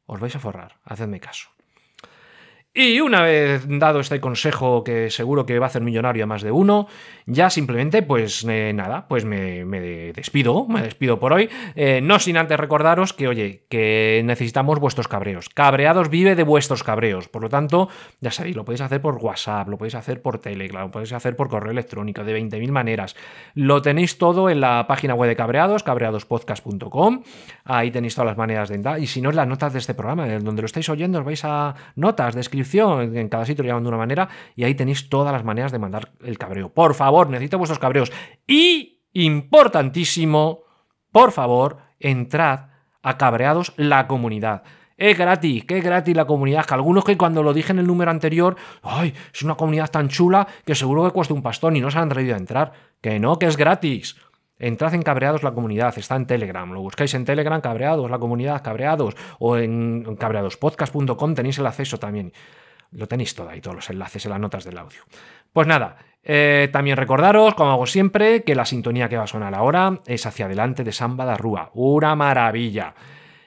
os 0.08 0.18
vais 0.18 0.34
a 0.34 0.40
forrar, 0.40 0.80
hacedme 0.88 1.20
caso. 1.20 1.52
Y 2.72 3.00
una 3.00 3.22
vez 3.22 3.64
dado 3.66 4.00
este 4.00 4.20
consejo 4.20 4.84
que 4.84 5.10
seguro 5.10 5.44
que 5.44 5.58
va 5.58 5.66
a 5.66 5.68
hacer 5.68 5.82
millonario 5.82 6.24
a 6.24 6.26
más 6.26 6.42
de 6.42 6.50
uno, 6.50 6.88
ya 7.30 7.50
simplemente, 7.50 8.02
pues 8.02 8.44
eh, 8.48 8.72
nada, 8.74 9.06
pues 9.06 9.26
me, 9.26 9.64
despido, 10.14 10.66
me 10.66 10.80
despido 10.80 11.20
por 11.20 11.34
hoy. 11.34 11.50
Eh, 11.76 12.00
no 12.02 12.18
sin 12.18 12.38
antes 12.38 12.58
recordaros 12.58 13.12
que, 13.12 13.28
oye, 13.28 13.64
que 13.68 14.22
necesitamos 14.24 14.80
vuestros 14.80 15.08
cabreos. 15.08 15.50
Cabreados 15.50 16.08
vive 16.08 16.34
de 16.34 16.42
vuestros 16.42 16.82
cabreos. 16.82 17.28
Por 17.28 17.42
lo 17.42 17.50
tanto, 17.50 17.90
ya 18.20 18.30
sabéis, 18.30 18.56
lo 18.56 18.64
podéis 18.64 18.80
hacer 18.80 19.02
por 19.02 19.16
WhatsApp, 19.16 19.68
lo 19.68 19.76
podéis 19.76 19.94
hacer 19.94 20.22
por 20.22 20.38
Telegram, 20.38 20.86
lo 20.86 20.90
podéis 20.90 21.12
hacer 21.12 21.36
por 21.36 21.50
correo 21.50 21.70
electrónico, 21.70 22.24
de 22.24 22.40
20.000 22.40 22.70
maneras. 22.70 23.14
Lo 23.54 23.82
tenéis 23.82 24.16
todo 24.16 24.48
en 24.48 24.62
la 24.62 24.86
página 24.88 25.14
web 25.14 25.28
de 25.28 25.36
Cabreados, 25.36 25.82
cabreadospodcast.com. 25.82 27.22
Ahí 27.64 27.90
tenéis 27.90 28.14
todas 28.14 28.28
las 28.28 28.38
maneras 28.38 28.70
de 28.70 28.76
entrar. 28.76 29.00
Y 29.00 29.06
si 29.06 29.20
no, 29.20 29.28
en 29.28 29.36
las 29.36 29.46
notas 29.46 29.74
de 29.74 29.80
este 29.80 29.92
programa, 29.92 30.26
donde 30.38 30.62
lo 30.62 30.66
estáis 30.66 30.88
oyendo, 30.88 31.18
os 31.18 31.26
vais 31.26 31.44
a 31.44 31.74
notas, 31.94 32.34
descripción 32.34 33.14
en 33.14 33.28
cada 33.28 33.44
sitio 33.44 33.64
lo 33.64 33.68
llaman 33.68 33.82
de 33.82 33.88
una 33.90 33.98
manera, 33.98 34.28
y 34.56 34.64
ahí 34.64 34.74
tenéis 34.74 35.10
todas 35.10 35.32
las 35.32 35.44
maneras 35.44 35.72
de 35.72 35.78
mandar 35.78 36.08
el 36.24 36.38
cabreo. 36.38 36.70
Por 36.70 36.94
favor, 36.94 37.17
necesito 37.26 37.58
vuestros 37.58 37.80
cabreos. 37.80 38.12
Y, 38.46 39.02
importantísimo, 39.12 40.60
por 41.10 41.32
favor, 41.32 41.78
entrad 41.98 42.68
a 43.02 43.18
Cabreados 43.18 43.72
la 43.76 44.06
comunidad. 44.06 44.62
Es 44.96 45.16
gratis, 45.16 45.64
que 45.64 45.78
es 45.78 45.84
gratis 45.84 46.14
la 46.16 46.26
comunidad. 46.26 46.64
Que 46.66 46.74
algunos 46.74 47.04
que 47.04 47.16
cuando 47.16 47.42
lo 47.42 47.52
dije 47.52 47.72
en 47.72 47.78
el 47.78 47.86
número 47.86 48.10
anterior, 48.10 48.56
ay, 48.82 49.14
es 49.32 49.42
una 49.42 49.54
comunidad 49.54 49.90
tan 49.90 50.08
chula 50.08 50.46
que 50.64 50.74
seguro 50.74 51.04
que 51.04 51.12
cuesta 51.12 51.34
un 51.34 51.42
pastón 51.42 51.76
y 51.76 51.80
no 51.80 51.90
se 51.90 51.98
han 51.98 52.08
atrevido 52.08 52.34
a 52.34 52.38
entrar. 52.38 52.72
Que 53.00 53.18
no, 53.18 53.38
que 53.38 53.46
es 53.46 53.56
gratis. 53.56 54.16
Entrad 54.58 54.94
en 54.94 55.02
Cabreados 55.02 55.44
la 55.44 55.52
comunidad, 55.52 55.96
está 55.96 56.16
en 56.16 56.26
Telegram, 56.26 56.68
lo 56.72 56.80
buscáis 56.80 57.14
en 57.14 57.24
Telegram, 57.24 57.60
Cabreados, 57.60 58.10
la 58.10 58.18
comunidad 58.18 58.60
Cabreados, 58.62 59.14
o 59.38 59.56
en 59.56 60.16
cabreadospodcast.com 60.16 61.34
tenéis 61.34 61.58
el 61.58 61.66
acceso 61.66 61.98
también. 61.98 62.32
Lo 62.90 63.06
tenéis 63.06 63.34
todo 63.36 63.50
ahí, 63.50 63.60
todos 63.60 63.76
los 63.76 63.90
enlaces 63.90 64.24
en 64.24 64.32
las 64.32 64.40
notas 64.40 64.64
del 64.64 64.78
audio. 64.78 65.02
Pues 65.52 65.68
nada, 65.68 65.96
eh, 66.30 66.68
también 66.70 66.98
recordaros, 66.98 67.54
como 67.54 67.72
hago 67.72 67.86
siempre, 67.86 68.44
que 68.44 68.54
la 68.54 68.66
sintonía 68.66 69.08
que 69.08 69.16
va 69.16 69.24
a 69.24 69.26
sonar 69.26 69.54
ahora 69.54 70.00
es 70.06 70.26
hacia 70.26 70.44
adelante 70.44 70.84
de 70.84 70.92
Samba 70.92 71.24
da 71.24 71.38
Rúa. 71.38 71.70
Una 71.72 72.14
maravilla. 72.14 72.94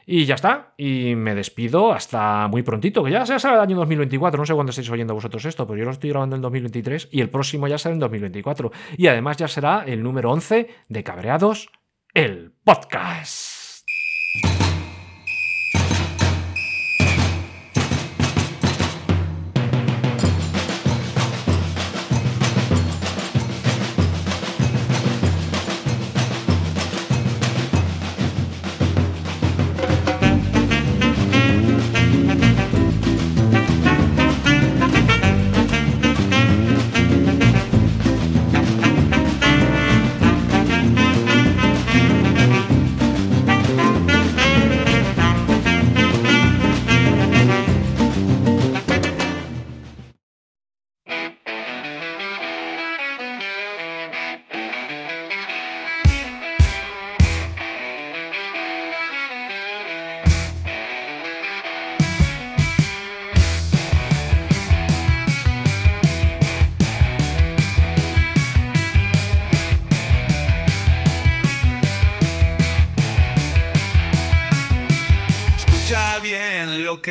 Y 0.08 0.26
ya 0.26 0.34
está. 0.34 0.74
Y 0.78 1.13
me 1.15 1.36
despido 1.36 1.94
hasta 1.94 2.48
muy 2.48 2.63
prontito, 2.63 3.04
que 3.04 3.12
ya 3.12 3.24
será 3.24 3.54
el 3.54 3.62
año 3.62 3.78
2024. 3.78 4.39
No 4.39 4.46
sé 4.48 4.56
cuándo 4.56 4.72
estáis 4.72 4.89
oyendo 4.89 5.13
vosotros 5.13 5.46
esto, 5.46 5.67
pero 5.67 5.78
yo 5.78 5.86
lo 5.86 5.91
estoy 5.91 6.10
grabando 6.10 6.36
en 6.36 6.41
2023 6.41 7.10
y 7.12 7.22
el 7.22 7.30
próximo 7.30 7.67
ya 7.67 7.78
será 7.78 7.94
en 7.94 8.00
2024. 8.00 8.72
Y 8.98 9.06
además 9.06 9.38
ya 9.38 9.48
será 9.48 9.84
el 9.86 10.02
número 10.02 10.32
11 10.32 10.67
de 10.89 11.04
Cabreados, 11.04 11.70
el 12.15 12.52
podcast. 12.63 13.61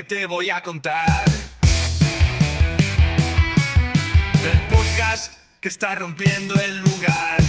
Te 0.02 0.26
voy 0.26 0.50
a 0.50 0.62
contar. 0.62 1.24
El 4.44 4.60
podcast 4.74 5.32
que 5.60 5.68
está 5.68 5.94
rompiendo 5.94 6.54
el 6.54 6.78
lugar. 6.78 7.42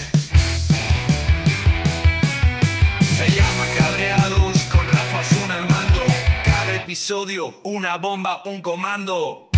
Se 3.17 3.29
llama 3.29 3.65
Cabreados 3.77 4.57
con 4.71 4.85
Rafa 4.87 5.23
Zuna 5.23 5.55
al 5.55 5.69
mando. 5.69 6.01
Cada 6.43 6.75
episodio, 6.75 7.59
una 7.63 7.97
bomba, 7.97 8.41
un 8.45 8.61
comando. 8.61 9.50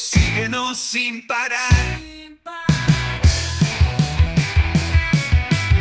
Síguenos 0.00 0.78
sin 0.78 1.26
parar. 1.26 2.00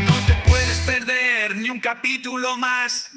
No 0.06 0.14
te 0.28 0.34
puedes 0.50 0.80
perder 0.80 1.56
ni 1.56 1.70
un 1.70 1.80
capítulo 1.80 2.58
más. 2.58 3.11